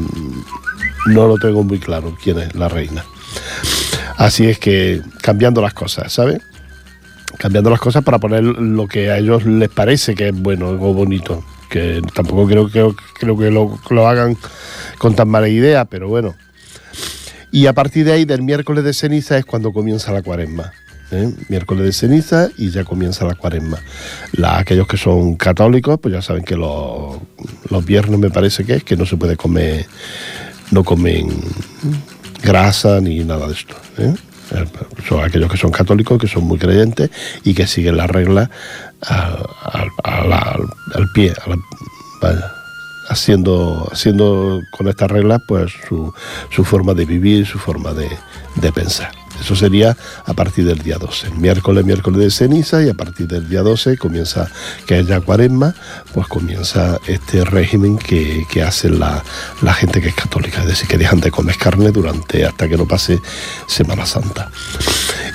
no 1.06 1.26
lo 1.26 1.36
tengo 1.38 1.62
muy 1.62 1.78
claro 1.78 2.16
quién 2.22 2.38
es 2.38 2.54
la 2.54 2.68
reina. 2.68 3.04
Así 4.16 4.46
es 4.46 4.58
que 4.58 5.02
cambiando 5.20 5.60
las 5.60 5.74
cosas, 5.74 6.12
¿sabes? 6.12 6.40
Cambiando 7.38 7.70
las 7.70 7.80
cosas 7.80 8.04
para 8.04 8.18
poner 8.18 8.44
lo 8.44 8.86
que 8.86 9.10
a 9.10 9.18
ellos 9.18 9.44
les 9.44 9.68
parece 9.68 10.14
que 10.14 10.28
es 10.28 10.34
bueno, 10.34 10.68
algo 10.68 10.94
bonito. 10.94 11.44
Que 11.68 12.00
tampoco 12.14 12.46
creo, 12.46 12.68
que 12.68 12.94
creo 13.18 13.36
que 13.36 13.50
lo, 13.50 13.80
lo 13.90 14.06
hagan 14.06 14.36
con 14.98 15.16
tan 15.16 15.28
mala 15.28 15.48
idea, 15.48 15.84
pero 15.84 16.08
bueno, 16.08 16.36
y 17.54 17.68
a 17.68 17.72
partir 17.72 18.04
de 18.04 18.10
ahí, 18.10 18.24
del 18.24 18.42
miércoles 18.42 18.82
de 18.82 18.92
ceniza, 18.92 19.38
es 19.38 19.44
cuando 19.44 19.72
comienza 19.72 20.10
la 20.10 20.22
cuaresma. 20.22 20.72
¿eh? 21.12 21.32
Miércoles 21.48 21.84
de 21.84 21.92
ceniza 21.92 22.48
y 22.58 22.70
ya 22.70 22.82
comienza 22.82 23.24
la 23.24 23.36
cuaresma. 23.36 23.78
aquellos 24.42 24.88
que 24.88 24.96
son 24.96 25.36
católicos, 25.36 26.00
pues 26.02 26.12
ya 26.12 26.20
saben 26.20 26.42
que 26.42 26.56
los, 26.56 27.16
viernes 27.86 28.18
me 28.18 28.28
parece 28.28 28.64
que 28.64 28.74
es 28.74 28.82
que 28.82 28.96
no 28.96 29.06
se 29.06 29.16
puede 29.16 29.36
comer, 29.36 29.86
no 30.72 30.82
comen 30.82 31.28
grasa 32.42 33.00
ni 33.00 33.22
nada 33.22 33.46
de 33.46 33.52
esto. 33.52 33.76
¿eh? 33.98 34.12
Son 35.08 35.22
aquellos 35.22 35.48
que 35.48 35.56
son 35.56 35.70
católicos, 35.70 36.20
que 36.20 36.26
son 36.26 36.42
muy 36.42 36.58
creyentes 36.58 37.08
y 37.44 37.54
que 37.54 37.68
siguen 37.68 37.98
las 37.98 38.10
reglas 38.10 38.50
al, 40.02 41.08
pie, 41.14 41.32
vaya 42.20 42.63
haciendo, 43.08 43.88
haciendo 43.92 44.60
con 44.70 44.88
estas 44.88 45.10
reglas 45.10 45.40
pues 45.46 45.72
su, 45.88 46.12
su 46.50 46.64
forma 46.64 46.94
de 46.94 47.04
vivir, 47.04 47.46
su 47.46 47.58
forma 47.58 47.92
de, 47.92 48.08
de 48.56 48.72
pensar. 48.72 49.23
Eso 49.40 49.56
sería 49.56 49.96
a 50.24 50.34
partir 50.34 50.64
del 50.64 50.78
día 50.78 50.98
12. 50.98 51.30
Miércoles, 51.32 51.84
miércoles 51.84 52.20
de 52.20 52.30
ceniza 52.30 52.82
y 52.82 52.88
a 52.88 52.94
partir 52.94 53.26
del 53.26 53.48
día 53.48 53.62
12 53.62 53.96
comienza, 53.98 54.50
que 54.86 55.00
es 55.00 55.06
ya 55.06 55.20
cuaresma, 55.20 55.74
pues 56.12 56.26
comienza 56.28 56.98
este 57.06 57.44
régimen 57.44 57.98
que, 57.98 58.44
hace 58.64 58.88
la, 58.90 59.22
gente 59.74 60.00
que 60.00 60.08
es 60.08 60.14
católica, 60.14 60.62
es 60.62 60.68
decir, 60.68 60.88
que 60.88 60.98
dejan 60.98 61.20
de 61.20 61.30
comer 61.30 61.56
carne 61.56 61.90
durante 61.90 62.44
hasta 62.44 62.68
que 62.68 62.76
no 62.76 62.86
pase 62.86 63.20
Semana 63.66 64.06
Santa. 64.06 64.50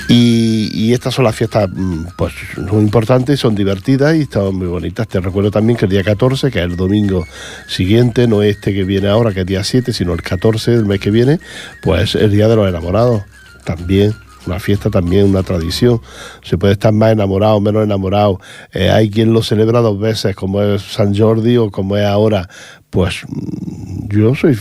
Y, 0.07 0.91
estas 0.93 1.13
son 1.13 1.25
las 1.25 1.35
fiestas, 1.35 1.69
mm, 1.71 2.05
pues 2.15 2.33
muy 2.57 2.81
importantes, 2.81 3.39
son 3.39 3.53
divertidas 3.53 4.15
y 4.15 4.21
están 4.21 4.55
muy 4.55 4.67
bonitas. 4.67 5.07
Te 5.07 5.19
recuerdo 5.19 5.51
también 5.51 5.77
que 5.77 5.85
el 5.85 5.91
día 5.91 6.03
14, 6.03 6.49
que 6.49 6.59
es 6.59 6.65
el 6.65 6.75
domingo 6.75 7.27
siguiente, 7.67 8.27
no 8.27 8.41
este 8.41 8.73
que 8.73 8.83
viene 8.83 9.07
ahora, 9.07 9.33
que 9.33 9.41
es 9.41 9.45
día 9.45 9.63
7, 9.63 9.93
sino 9.93 10.13
el 10.13 10.23
14 10.23 10.71
del 10.71 10.85
mes 10.85 10.99
que 10.99 11.11
viene, 11.11 11.39
pues 11.83 12.15
el 12.15 12.31
día 12.31 12.47
de 12.47 12.55
los 12.55 12.67
enamorados 12.67 13.23
también 13.63 14.13
una 14.45 14.59
fiesta 14.59 14.89
también, 14.89 15.25
una 15.25 15.43
tradición. 15.43 16.01
Se 16.41 16.57
puede 16.57 16.73
estar 16.73 16.93
más 16.93 17.11
enamorado, 17.11 17.59
menos 17.61 17.83
enamorado. 17.83 18.39
Eh, 18.73 18.89
hay 18.89 19.09
quien 19.09 19.33
lo 19.33 19.43
celebra 19.43 19.79
dos 19.81 19.99
veces, 19.99 20.35
como 20.35 20.61
es 20.61 20.81
San 20.81 21.15
Jordi 21.15 21.57
o 21.57 21.69
como 21.69 21.97
es 21.97 22.05
ahora. 22.05 22.49
Pues 22.89 23.21
mm, 23.27 24.07
yo 24.09 24.35
soy. 24.35 24.57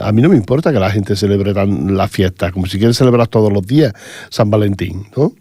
A 0.00 0.12
mí 0.12 0.22
no 0.22 0.28
me 0.28 0.36
importa 0.36 0.72
que 0.72 0.78
la 0.78 0.90
gente 0.90 1.16
celebre 1.16 1.54
tan 1.54 1.96
la 1.96 2.08
fiesta, 2.08 2.52
como 2.52 2.66
si 2.66 2.78
quieren 2.78 2.94
celebrar 2.94 3.28
todos 3.28 3.52
los 3.52 3.66
días 3.66 3.92
San 4.30 4.50
Valentín, 4.50 5.06
¿no? 5.16 5.32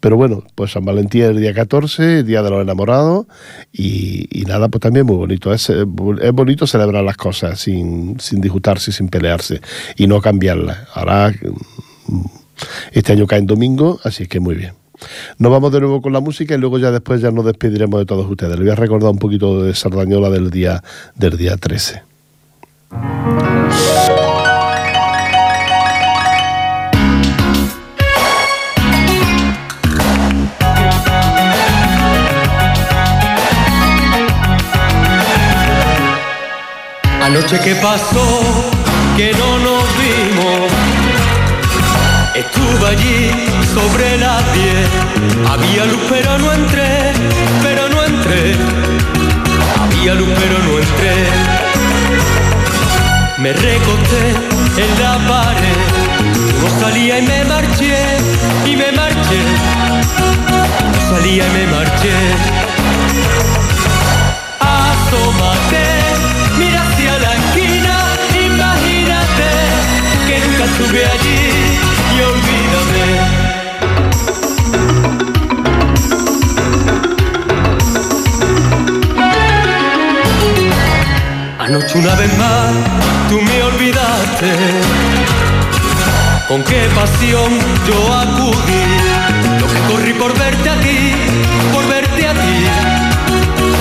Pero 0.00 0.18
bueno, 0.18 0.44
pues 0.54 0.72
San 0.72 0.84
Valentín 0.84 1.22
es 1.22 1.30
el 1.30 1.40
día 1.40 1.54
14, 1.54 2.24
Día 2.24 2.42
de 2.42 2.50
los 2.50 2.60
Enamorados, 2.60 3.24
y, 3.72 4.44
nada, 4.46 4.68
pues 4.68 4.82
también 4.82 5.06
muy 5.06 5.16
bonito. 5.16 5.50
Es, 5.50 5.70
es 5.70 5.86
bonito 5.86 6.66
celebrar 6.66 7.02
las 7.02 7.16
cosas 7.16 7.58
sin, 7.58 8.20
sin 8.20 8.42
disputarse, 8.42 8.92
sin 8.92 9.08
pelearse, 9.08 9.62
y 9.96 10.06
no 10.06 10.20
cambiarlas. 10.20 10.76
Ahora, 10.92 11.30
mm, 11.30 11.83
este 12.92 13.12
año 13.12 13.26
cae 13.26 13.40
en 13.40 13.46
domingo, 13.46 14.00
así 14.04 14.26
que 14.26 14.40
muy 14.40 14.54
bien. 14.54 14.74
Nos 15.38 15.50
vamos 15.50 15.72
de 15.72 15.80
nuevo 15.80 16.00
con 16.00 16.12
la 16.12 16.20
música 16.20 16.54
y 16.54 16.58
luego 16.58 16.78
ya 16.78 16.90
después 16.90 17.20
ya 17.20 17.30
nos 17.30 17.44
despediremos 17.44 18.00
de 18.00 18.06
todos 18.06 18.30
ustedes. 18.30 18.52
Les 18.52 18.60
voy 18.60 18.70
a 18.70 18.76
recordar 18.76 19.10
un 19.10 19.18
poquito 19.18 19.62
de 19.62 19.74
Sardañola 19.74 20.30
del 20.30 20.50
día, 20.50 20.82
del 21.16 21.36
día 21.36 21.56
13. 21.56 22.02
Anoche 37.24 37.58
que 37.58 37.74
pasó, 37.76 38.70
que 39.16 39.32
no 39.32 39.58
nos 39.58 39.84
vimos, 39.98 40.53
estuve 42.34 42.86
allí 42.86 43.30
sobre 43.74 44.18
la 44.18 44.38
piel. 44.52 44.86
Había 45.48 45.84
luz 45.86 46.02
pero 46.08 46.38
no 46.38 46.52
entré, 46.52 47.12
pero 47.62 47.88
no 47.88 48.04
entré. 48.04 48.54
Había 49.80 50.14
luz 50.14 50.28
pero 50.38 50.58
no 50.66 50.78
entré. 50.78 51.16
Me 53.38 53.52
recosté 53.52 54.24
en 54.84 55.02
la 55.02 55.18
pared, 55.28 55.80
no 56.60 56.80
salía 56.80 57.18
y 57.18 57.22
me 57.22 57.44
marché, 57.44 57.96
y 58.66 58.76
me 58.76 58.92
marché. 58.92 59.40
No 60.92 61.16
salía 61.16 61.46
y 61.46 61.50
me 61.50 61.66
marché. 61.66 62.14
Asómate 64.60 65.94
estuve 70.76 71.04
allí 71.04 71.63
Anoche 81.58 81.98
una 81.98 82.14
vez 82.14 82.38
más 82.38 82.72
tú 83.30 83.40
me 83.40 83.62
olvidaste. 83.62 84.52
Con 86.46 86.62
qué 86.62 86.88
pasión 86.94 87.58
yo 87.88 88.14
acudí. 88.14 88.84
Lo 89.60 89.66
que 89.66 89.80
corrí 89.92 90.12
por 90.12 90.38
verte 90.38 90.70
a 90.70 90.80
ti, 90.80 91.14
por 91.72 91.88
verte 91.88 92.28
a 92.28 92.32
ti. 92.34 92.66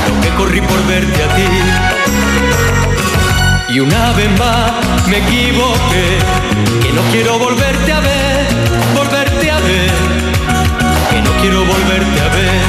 Lo 0.10 0.22
que 0.22 0.30
corrí 0.38 0.62
por 0.62 0.88
verte 0.88 1.24
a 1.24 1.36
ti. 1.36 2.93
Y 3.74 3.80
una 3.80 4.12
vez 4.14 4.30
más 4.38 5.08
me 5.08 5.18
equivoqué 5.18 6.20
no 6.94 7.02
quiero 7.12 7.40
volverte 7.40 7.92
a 7.92 8.00
ver, 8.00 8.48
volverte 8.96 9.50
a 9.50 9.60
ver, 9.60 9.92
que 11.10 11.22
no 11.22 11.32
quiero 11.42 11.66
volverte 11.66 12.22
a 12.22 12.30
ver. 12.30 12.62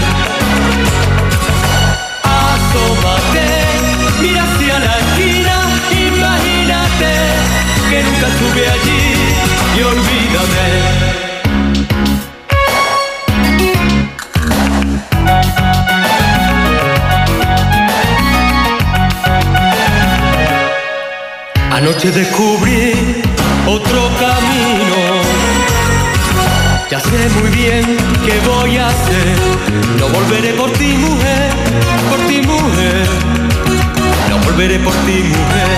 Asómate, 2.23 3.47
mira 4.23 4.45
hacia 4.45 4.79
la 4.79 4.99
esquina, 4.99 5.57
imagínate 5.91 7.13
que 7.91 8.03
nunca 8.03 8.27
estuve 8.29 8.69
allí 8.71 9.15
y 9.77 9.83
olvídame. 9.83 11.14
Anoche 21.87 22.11
descubrí 22.12 22.95
otro 23.66 24.09
camino. 24.18 25.20
Ya 26.91 26.99
sé 26.99 27.28
muy 27.39 27.51
bien 27.51 27.85
qué 28.24 28.41
voy 28.49 28.78
a 28.78 28.87
hacer. 28.89 29.37
No 29.99 30.09
volveré 30.09 30.55
por 30.55 30.72
ti, 30.72 30.97
mujer, 30.97 31.51
por 32.09 32.20
ti, 32.26 32.41
mujer. 32.41 33.07
No 34.30 34.39
volveré 34.47 34.78
por 34.78 34.95
ti, 35.05 35.24
mujer. 35.24 35.68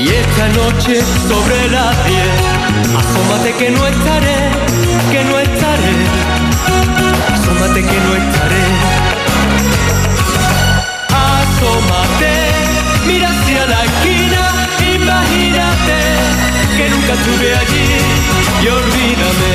Y 0.00 0.08
esta 0.10 0.46
noche 0.60 1.02
sobre 1.26 1.68
las 1.70 2.06
diez, 2.06 2.38
asómate 2.96 3.52
que 3.52 3.70
no 3.72 3.84
estaré, 3.84 4.38
que 5.10 5.24
no 5.24 5.40
estaré. 5.40 5.94
Asómate 7.34 7.82
que 7.82 7.98
no 8.06 8.14
estaré. 8.14 8.64
Asómate, 11.10 12.32
mira 13.08 13.41
nunca 17.06 17.58
allí 17.60 17.86
y 18.62 18.68
olvídame. 18.68 19.54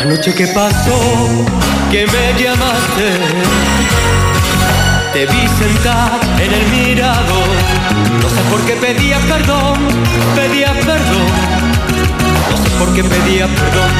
Anoche 0.00 0.34
que 0.34 0.46
pasó, 0.48 0.98
que 1.90 2.06
me 2.06 2.42
llamaste, 2.42 3.08
te 5.12 5.26
vi 5.26 5.48
sentar 5.58 6.20
en 6.40 6.52
el 6.52 6.66
mirador. 6.68 7.48
No 8.22 8.28
sé 8.28 8.42
por 8.50 8.60
qué 8.62 8.74
pedías 8.74 9.22
perdón, 9.24 9.78
pedías 10.34 10.76
perdón. 10.78 11.28
No 12.50 12.56
sé 12.56 12.70
por 12.78 12.94
qué 12.94 13.04
pedías 13.04 13.50
perdón. 13.50 13.90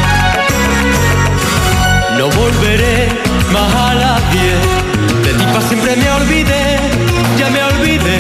No 2.18 2.28
volveré 2.30 3.27
más 3.52 3.74
a 3.74 3.94
las 3.94 4.32
diez 4.32 4.88
de 5.24 5.34
ti 5.34 5.44
pa' 5.52 5.62
siempre 5.62 5.96
me 5.96 6.10
olvidé, 6.10 6.78
ya 7.38 7.50
me 7.50 7.62
olvidé. 7.62 8.18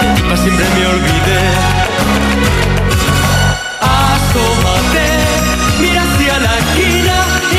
De 0.00 0.06
ti 0.16 0.22
pa' 0.28 0.36
siempre 0.36 0.66
me 0.76 0.86
olvidé. 0.86 1.42
Asómate, 3.80 5.08
mira 5.80 6.02
hacia 6.02 6.38
la 6.38 6.58
esquina, 6.58 7.16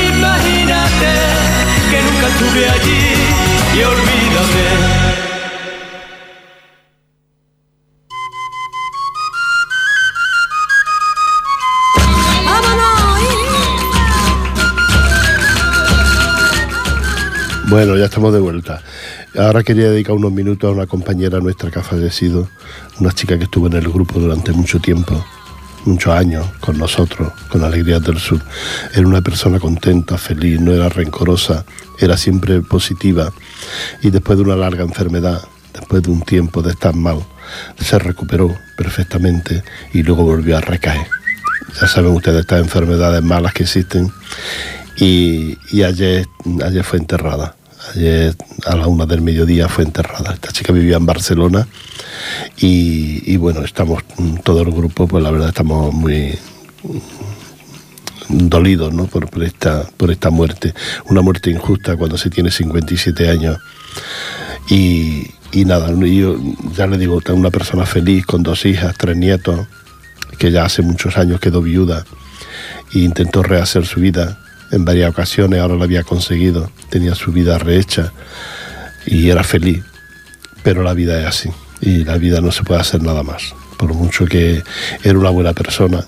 imagínate 0.10 1.12
que 1.90 1.98
nunca 2.06 2.28
estuve 2.28 2.70
allí 2.70 3.04
y 3.78 3.84
olvídame. 3.84 5.17
Bueno, 17.70 17.98
ya 17.98 18.06
estamos 18.06 18.32
de 18.32 18.40
vuelta. 18.40 18.82
Ahora 19.38 19.62
quería 19.62 19.90
dedicar 19.90 20.16
unos 20.16 20.32
minutos 20.32 20.70
a 20.70 20.72
una 20.72 20.88
compañera 20.88 21.42
nuestra 21.42 21.70
que 21.70 21.80
ha 21.80 21.84
fallecido, 21.84 22.48
una 23.02 23.12
chica 23.12 23.38
que 23.38 23.44
estuvo 23.44 23.68
en 23.68 23.74
el 23.74 23.90
grupo 23.90 24.22
durante 24.22 24.54
mucho 24.54 24.80
tiempo, 24.80 25.26
muchos 25.84 26.14
años, 26.14 26.46
con 26.62 26.78
nosotros, 26.78 27.34
con 27.50 27.66
Alegrías 27.66 28.02
del 28.02 28.20
Sur. 28.20 28.42
Era 28.94 29.06
una 29.06 29.22
persona 29.22 29.60
contenta, 29.60 30.18
feliz, 30.18 30.62
no 30.62 30.72
era 30.72 30.88
rencorosa, 30.88 31.66
era 32.00 32.16
siempre 32.16 32.62
positiva 32.62 33.34
y 34.02 34.12
después 34.12 34.38
de 34.38 34.46
una 34.46 34.56
larga 34.56 34.84
enfermedad, 34.84 35.42
después 35.74 36.02
de 36.04 36.12
un 36.12 36.22
tiempo 36.22 36.62
de 36.62 36.72
estar 36.72 36.96
mal, 36.96 37.20
se 37.78 38.00
recuperó 38.00 38.56
perfectamente 38.78 39.62
y 39.94 40.04
luego 40.04 40.24
volvió 40.24 40.56
a 40.56 40.62
recaer. 40.62 41.06
Ya 41.82 41.88
saben 41.90 42.14
ustedes 42.14 42.40
estas 42.40 42.62
enfermedades 42.62 43.22
malas 43.24 43.54
que 43.54 43.64
existen 43.64 44.10
y, 45.00 45.58
ayer, 45.84 46.26
ayer 46.64 46.84
fue 46.86 47.00
enterrada. 47.00 47.57
Ayer 47.96 48.36
a 48.66 48.76
la 48.76 48.88
una 48.88 49.06
del 49.06 49.22
mediodía 49.22 49.70
fue 49.70 49.84
enterrada. 49.84 50.34
Esta 50.34 50.52
chica 50.52 50.74
vivía 50.74 50.98
en 50.98 51.06
Barcelona 51.06 51.68
y, 52.58 53.38
bueno, 53.38 53.64
estamos, 53.64 54.04
todo 54.44 54.62
el 54.62 54.72
grupo, 54.72 55.08
pues 55.08 55.24
la 55.24 55.32
verdad 55.32 55.50
estamos 55.50 55.94
muy 55.94 56.38
dolidos 58.30 58.94
¿no? 58.94 59.06
por, 59.06 59.30
esta, 59.44 59.84
por 59.98 60.12
esta 60.12 60.30
muerte. 60.30 60.74
Una 61.10 61.22
muerte 61.22 61.50
injusta 61.50 61.96
cuando 61.96 62.18
se 62.18 62.30
tiene 62.30 62.52
57 62.52 63.30
años. 63.30 63.58
Y, 64.70 65.28
y 65.52 65.66
nada, 65.66 65.90
yo 65.94 66.38
ya 66.76 66.88
le 66.88 66.98
digo, 66.98 67.22
una 67.30 67.52
persona 67.52 67.86
feliz 67.86 68.26
con 68.26 68.44
dos 68.44 68.66
hijas, 68.66 68.96
tres 68.98 69.16
nietos, 69.16 69.68
que 70.38 70.52
ya 70.52 70.66
hace 70.66 70.82
muchos 70.82 71.18
años 71.18 71.40
quedó 71.40 71.62
viuda 71.62 72.06
e 72.94 73.00
intentó 73.00 73.44
rehacer 73.44 73.86
su 73.86 74.00
vida 74.00 74.40
en 74.72 74.86
varias 74.86 75.10
ocasiones, 75.10 75.60
ahora 75.60 75.76
lo 75.76 75.84
había 75.84 76.04
conseguido, 76.04 76.70
tenía 76.90 77.16
su 77.16 77.32
vida 77.32 77.58
rehecha 77.58 78.12
y 79.06 79.30
era 79.30 79.44
feliz. 79.44 79.84
pero 80.64 80.84
la 80.84 80.94
vida 80.94 81.20
es 81.22 81.26
así 81.26 81.50
y 81.80 82.04
la 82.04 82.18
vida 82.18 82.42
no 82.42 82.52
se 82.52 82.64
puede 82.64 82.82
hacer 82.82 83.02
nada 83.02 83.24
más. 83.24 83.56
Por 83.78 83.94
mucho 83.94 84.26
que 84.26 84.64
era 85.04 85.18
una 85.18 85.30
buena 85.30 85.54
persona, 85.54 86.04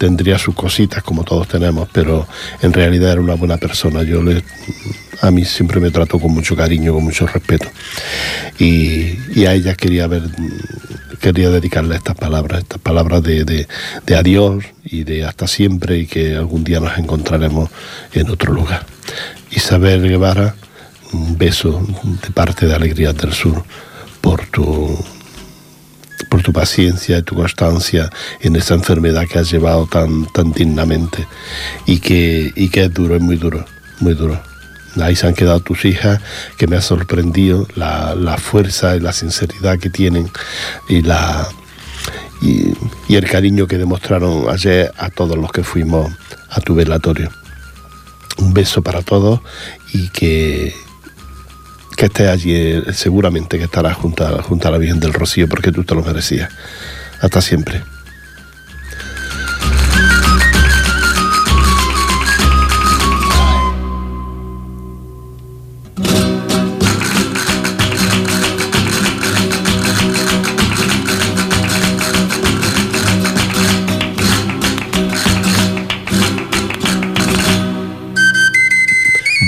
tendría 0.00 0.38
sus 0.38 0.54
cositas 0.54 1.02
como 1.02 1.24
todos 1.24 1.46
tenemos, 1.46 1.86
pero 1.92 2.26
en 2.62 2.72
realidad 2.72 3.12
era 3.12 3.20
una 3.20 3.34
buena 3.34 3.58
persona. 3.58 4.02
Yo 4.02 4.22
le, 4.22 4.42
a 5.20 5.30
mí 5.30 5.44
siempre 5.44 5.78
me 5.78 5.90
trató 5.90 6.18
con 6.18 6.32
mucho 6.32 6.56
cariño, 6.56 6.94
con 6.94 7.04
mucho 7.04 7.26
respeto. 7.26 7.68
Y, 8.58 9.44
a 9.44 9.52
ella 9.52 9.74
quería 9.74 10.06
ver, 10.06 10.22
quería 11.20 11.50
dedicarle 11.50 11.96
estas 11.96 12.16
palabras, 12.16 12.60
estas 12.62 12.80
palabras 12.80 13.22
de, 13.22 13.44
de 13.44 14.16
adiós 14.16 14.64
y 14.84 15.04
de 15.04 15.26
hasta 15.26 15.46
siempre 15.46 15.98
y 15.98 16.06
que 16.06 16.34
algún 16.34 16.64
día 16.64 16.80
nos 16.80 16.96
encontraremos 16.96 17.68
en 18.14 18.30
otro 18.30 18.54
lugar. 18.54 18.86
Isabel 19.50 20.08
Guevara, 20.08 20.54
un 21.12 21.36
beso 21.36 21.86
de 22.22 22.30
parte 22.30 22.66
de 22.66 22.74
Alegrías 22.74 23.14
del 23.18 23.34
Sur 23.34 23.64
por 24.22 24.46
tu 24.46 24.96
por 26.30 26.42
tu 26.42 26.52
paciencia 26.52 27.18
y 27.18 27.22
tu 27.22 27.34
constancia 27.34 28.08
en 28.40 28.56
esa 28.56 28.74
enfermedad 28.74 29.26
que 29.26 29.38
has 29.38 29.50
llevado 29.50 29.86
tan, 29.86 30.24
tan 30.26 30.52
dignamente 30.52 31.26
y 31.84 31.98
que, 31.98 32.52
y 32.54 32.68
que 32.70 32.84
es 32.84 32.94
duro, 32.94 33.16
es 33.16 33.20
muy 33.20 33.36
duro, 33.36 33.66
muy 33.98 34.14
duro. 34.14 34.40
Ahí 35.00 35.14
se 35.14 35.26
han 35.26 35.34
quedado 35.34 35.60
tus 35.60 35.84
hijas, 35.84 36.20
que 36.56 36.66
me 36.66 36.76
ha 36.76 36.80
sorprendido 36.80 37.66
la, 37.74 38.14
la 38.14 38.38
fuerza 38.38 38.96
y 38.96 39.00
la 39.00 39.12
sinceridad 39.12 39.78
que 39.78 39.90
tienen 39.90 40.30
y, 40.88 41.02
la, 41.02 41.48
y, 42.40 42.72
y 43.08 43.16
el 43.16 43.28
cariño 43.28 43.66
que 43.66 43.78
demostraron 43.78 44.48
ayer 44.48 44.92
a 44.96 45.10
todos 45.10 45.36
los 45.36 45.52
que 45.52 45.64
fuimos 45.64 46.12
a 46.48 46.60
tu 46.60 46.74
velatorio. 46.74 47.30
Un 48.38 48.54
beso 48.54 48.82
para 48.82 49.02
todos 49.02 49.40
y 49.92 50.08
que, 50.08 50.74
que 52.00 52.06
estés 52.06 52.28
allí, 52.28 52.54
eh, 52.54 52.82
seguramente 52.94 53.58
que 53.58 53.64
estarás 53.64 53.94
junto 53.94 54.26
a, 54.26 54.42
junto 54.42 54.66
a 54.66 54.70
la 54.70 54.78
Virgen 54.78 55.00
del 55.00 55.12
Rocío 55.12 55.46
porque 55.46 55.70
tú 55.70 55.84
te 55.84 55.94
lo 55.94 56.02
merecías. 56.02 56.50
Hasta 57.20 57.42
siempre. 57.42 57.82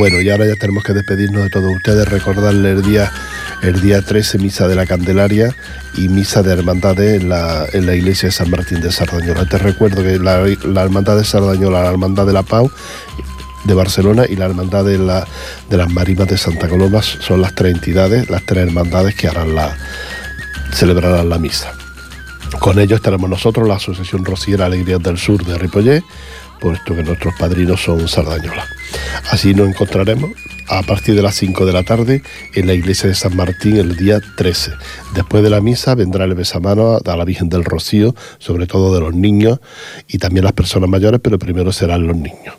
Bueno, 0.03 0.20
y 0.20 0.28
ahora 0.30 0.48
ya 0.48 0.57
tenemos 0.57 0.82
que 0.82 0.94
despedirnos 0.94 1.44
de 1.44 1.50
todos 1.50 1.72
ustedes, 1.76 2.09
recordarle 2.09 2.72
el 2.72 2.82
día, 2.82 3.12
el 3.62 3.80
día 3.80 4.03
13, 4.03 4.38
misa 4.38 4.66
de 4.66 4.74
la 4.74 4.84
Candelaria 4.84 5.55
y 5.96 6.09
misa 6.09 6.42
de 6.42 6.53
hermandades 6.53 7.22
en 7.22 7.28
la, 7.28 7.66
en 7.72 7.86
la 7.86 7.94
iglesia 7.94 8.26
de 8.26 8.32
San 8.32 8.50
Martín 8.50 8.80
de 8.80 8.90
Sardañola. 8.90 9.48
Te 9.48 9.59
recuerdo 9.59 10.03
que 10.03 10.18
la, 10.18 10.40
hermandad 10.82 11.16
de 11.16 11.24
Sardañola, 11.24 11.84
la 11.84 11.90
hermandad 11.90 12.26
de 12.26 12.32
la 12.32 12.42
Pau 12.42 12.68
de 13.62 13.74
Barcelona 13.74 14.24
y 14.28 14.34
la 14.34 14.46
hermandad 14.46 14.84
de, 14.84 14.98
la, 14.98 15.24
de 15.70 15.76
las 15.76 15.88
Marimas 15.88 16.26
de 16.26 16.36
Santa 16.36 16.68
Coloma 16.68 17.00
son 17.00 17.40
las 17.40 17.55
tres 17.55 17.72
entidades, 17.72 18.28
las 18.28 18.44
tres 18.44 18.66
hermandades 18.66 19.14
que 19.14 19.28
harán 19.28 19.55
la, 19.55 19.76
celebrarán 20.72 21.28
la 21.28 21.38
misa. 21.38 21.74
Con 22.59 22.80
ellos 22.80 22.96
estaremos 22.96 23.30
nosotros, 23.30 23.68
la 23.68 23.76
Asociación 23.76 24.24
Rociera 24.24 24.66
Alegrías 24.66 25.00
del 25.00 25.16
Sur 25.16 25.44
de 25.44 25.57
Ripollé, 25.57 26.03
puesto 26.63 26.95
que 26.95 27.03
nuestros 27.03 27.35
padrinos 27.35 27.83
son 27.83 28.07
Sardañola. 28.07 28.65
Así 29.31 29.53
nos 29.53 29.69
encontraremos 29.69 30.31
a 30.69 30.83
partir 30.83 31.17
de 31.17 31.23
las 31.23 31.35
5 31.35 31.67
de 31.67 31.73
la 31.73 31.83
tarde 31.83 32.23
en 32.55 32.69
la 32.69 32.73
iglesia 32.73 33.09
de 33.09 33.17
San 33.17 33.37
Martín 33.37 33.77
el 33.77 33.97
día 33.97 34.21
13. 34.37 34.71
Después 35.13 35.43
de 35.43 35.51
la 35.51 35.61
misa 35.61 35.97
vendrá 35.97 36.25
el 36.25 36.35
besamano 36.35 37.01
a 37.05 37.17
la 37.17 37.25
Virgen 37.25 37.49
del 37.49 37.65
Rocío, 37.65 38.15
sobre 38.39 38.69
todo 38.69 38.95
de 38.95 39.01
los 39.01 39.13
niños 39.13 39.59
y 40.07 40.19
también 40.19 40.45
las 40.45 40.53
personas 40.53 40.89
mayores, 40.89 41.21
pero 41.23 41.37
primero 41.37 41.73
serán 41.73 42.07
los 42.07 42.17
niños 42.17 42.55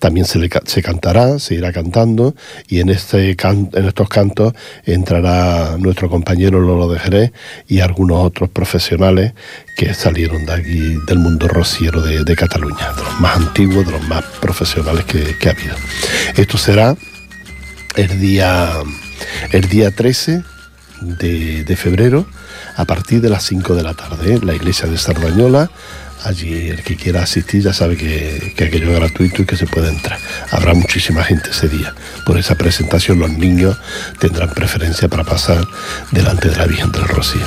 también 0.00 0.26
se, 0.26 0.38
le, 0.38 0.50
se 0.64 0.82
cantará, 0.82 1.38
se 1.38 1.54
irá 1.54 1.72
cantando 1.72 2.34
y 2.66 2.80
en, 2.80 2.88
este 2.88 3.36
en 3.40 3.86
estos 3.86 4.08
cantos 4.08 4.54
entrará 4.84 5.76
nuestro 5.78 6.10
compañero 6.10 6.58
Lolo 6.58 6.88
de 6.88 6.98
Jerez 6.98 7.32
y 7.68 7.80
algunos 7.80 8.24
otros 8.24 8.48
profesionales 8.48 9.34
que 9.76 9.94
salieron 9.94 10.46
de 10.46 10.52
aquí 10.52 10.96
del 11.06 11.18
mundo 11.18 11.46
rociero 11.46 12.02
de, 12.02 12.36
Cataluña, 12.36 12.92
de 12.96 13.02
los 13.02 13.20
más 13.20 13.36
antiguos, 13.36 13.86
de 13.86 13.92
los 13.92 14.08
más 14.08 14.24
profesionales 14.40 15.04
que, 15.04 15.48
ha 15.48 15.52
habido. 15.52 15.74
Esto 16.34 16.56
será 16.56 16.96
el 17.96 18.20
día, 18.20 18.72
el 19.52 19.68
día 19.68 19.90
13 19.90 20.42
de, 21.02 21.76
febrero 21.76 22.26
a 22.76 22.86
partir 22.86 23.20
de 23.20 23.28
las 23.28 23.44
5 23.44 23.74
de 23.74 23.82
la 23.82 23.94
tarde 23.94 24.34
en 24.34 24.46
la 24.46 24.54
iglesia 24.54 24.88
de 24.88 24.96
Sardañola 24.96 25.70
Allí 26.24 26.68
el 26.68 26.82
que 26.82 26.96
quiera 26.96 27.22
asistir 27.22 27.62
ya 27.62 27.72
sabe 27.72 27.96
que, 27.96 28.54
aquello 28.56 28.90
es 28.92 28.96
gratuito 28.96 29.42
y 29.42 29.46
que 29.46 29.56
se 29.56 29.66
puede 29.66 29.88
entrar. 29.88 30.18
Habrá 30.50 30.74
muchísima 30.74 31.24
gente 31.24 31.50
ese 31.50 31.68
día. 31.68 31.94
Por 32.26 32.38
esa 32.38 32.56
presentación 32.56 33.18
los 33.18 33.30
niños 33.30 33.78
tendrán 34.18 34.50
preferencia 34.50 35.08
para 35.08 35.24
pasar 35.24 35.66
delante 36.12 36.48
de 36.50 36.56
la 36.56 36.66
Virgen 36.66 36.92
del 36.92 37.04
Rocío. 37.04 37.46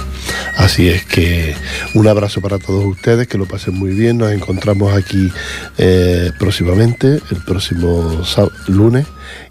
Así 0.58 0.90
es 0.90 1.06
que 1.06 1.56
un 1.94 2.08
abrazo 2.08 2.42
para 2.42 2.58
todos 2.58 2.86
ustedes, 2.86 3.28
que 3.28 3.38
lo 3.38 3.46
pasen 3.46 3.76
muy 3.76 3.92
bien. 3.92 4.18
Nos 4.18 4.32
encontramos 4.32 4.96
aquí 4.96 5.32
eh, 5.78 6.32
próximamente, 6.40 7.22
el 7.30 7.44
próximo 7.46 8.24
lunes, 8.68 9.06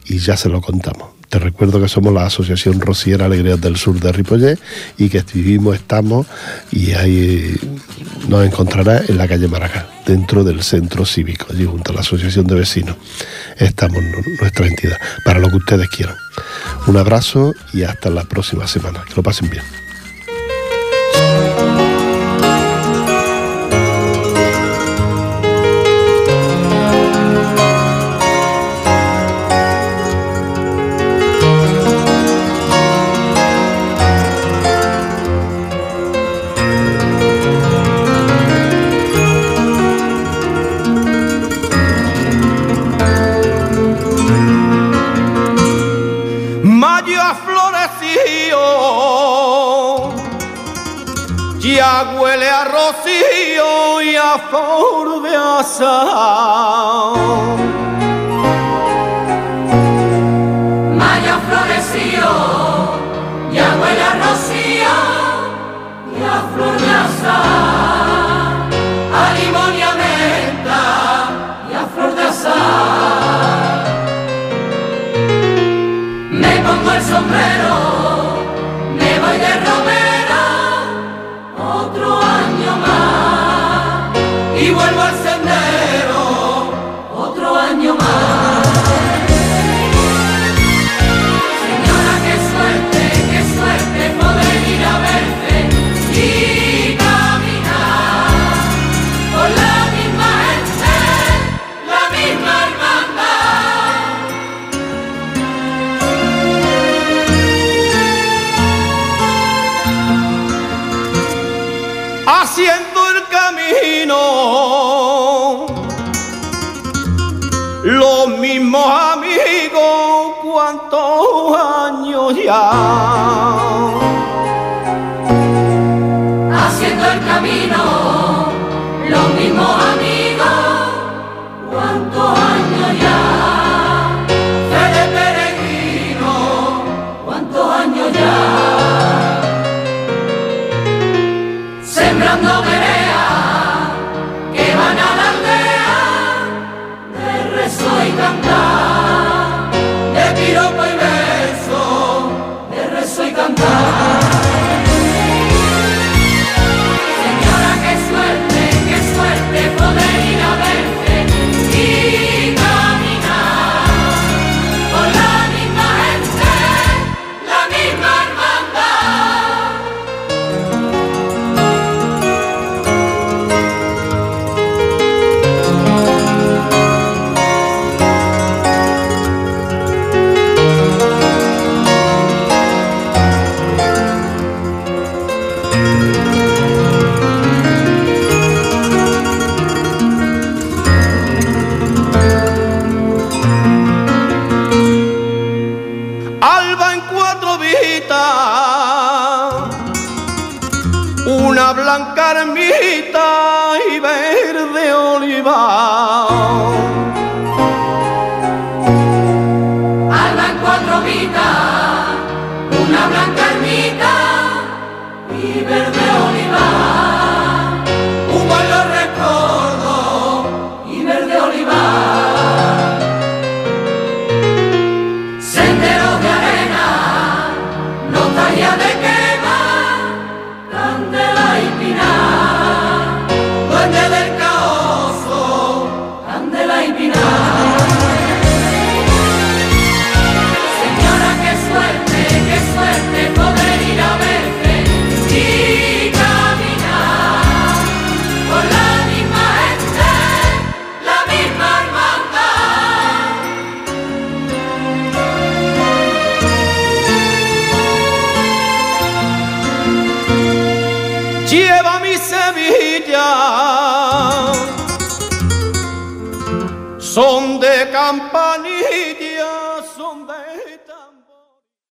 y 0.07 0.19
ya 0.19 0.37
se 0.37 0.49
lo 0.49 0.61
contamos. 0.61 1.12
Te 1.33 1.39
recuerdo 1.39 1.81
que 1.81 1.89
somos 1.89 2.13
la 2.13 2.27
Asociación 2.27 2.79
Rociera 2.79 3.25
Alegrías 3.25 3.59
del 3.59 3.79
Sur 3.79 3.99
de 3.99 4.13
Ripollet 4.13 4.59
y 4.99 5.09
que 5.09 5.25
vivimos, 5.33 5.77
estamos 5.77 6.27
y 6.71 6.93
ahí 6.93 7.57
nos 8.29 8.45
encontrarás 8.45 9.09
en 9.09 9.17
la 9.17 9.27
calle 9.27 9.49
Maracá, 9.49 9.89
dentro 10.05 10.45
del 10.45 10.63
centro 10.63 11.07
cívico, 11.07 11.47
allí 11.51 11.65
junto 11.65 11.91
a 11.91 11.95
la 11.95 12.01
Asociación 12.03 12.47
de 12.47 12.57
Vecinos. 12.57 12.97
Estamos 13.57 14.03
nuestra 14.43 14.67
entidad, 14.67 14.99
para 15.25 15.41
lo 15.41 15.49
que 15.49 15.57
ustedes 15.57 15.89
quieran. 15.89 16.17
Un 16.87 16.99
abrazo 16.99 17.55
y 17.73 17.85
hasta 17.85 18.11
la 18.11 18.25
próxima 18.25 18.67
semana. 18.67 19.03
Que 19.09 19.15
lo 19.15 19.23
pasen 19.23 19.49
bien. 19.49 19.65
Flor 55.63 57.12
de 57.12 57.12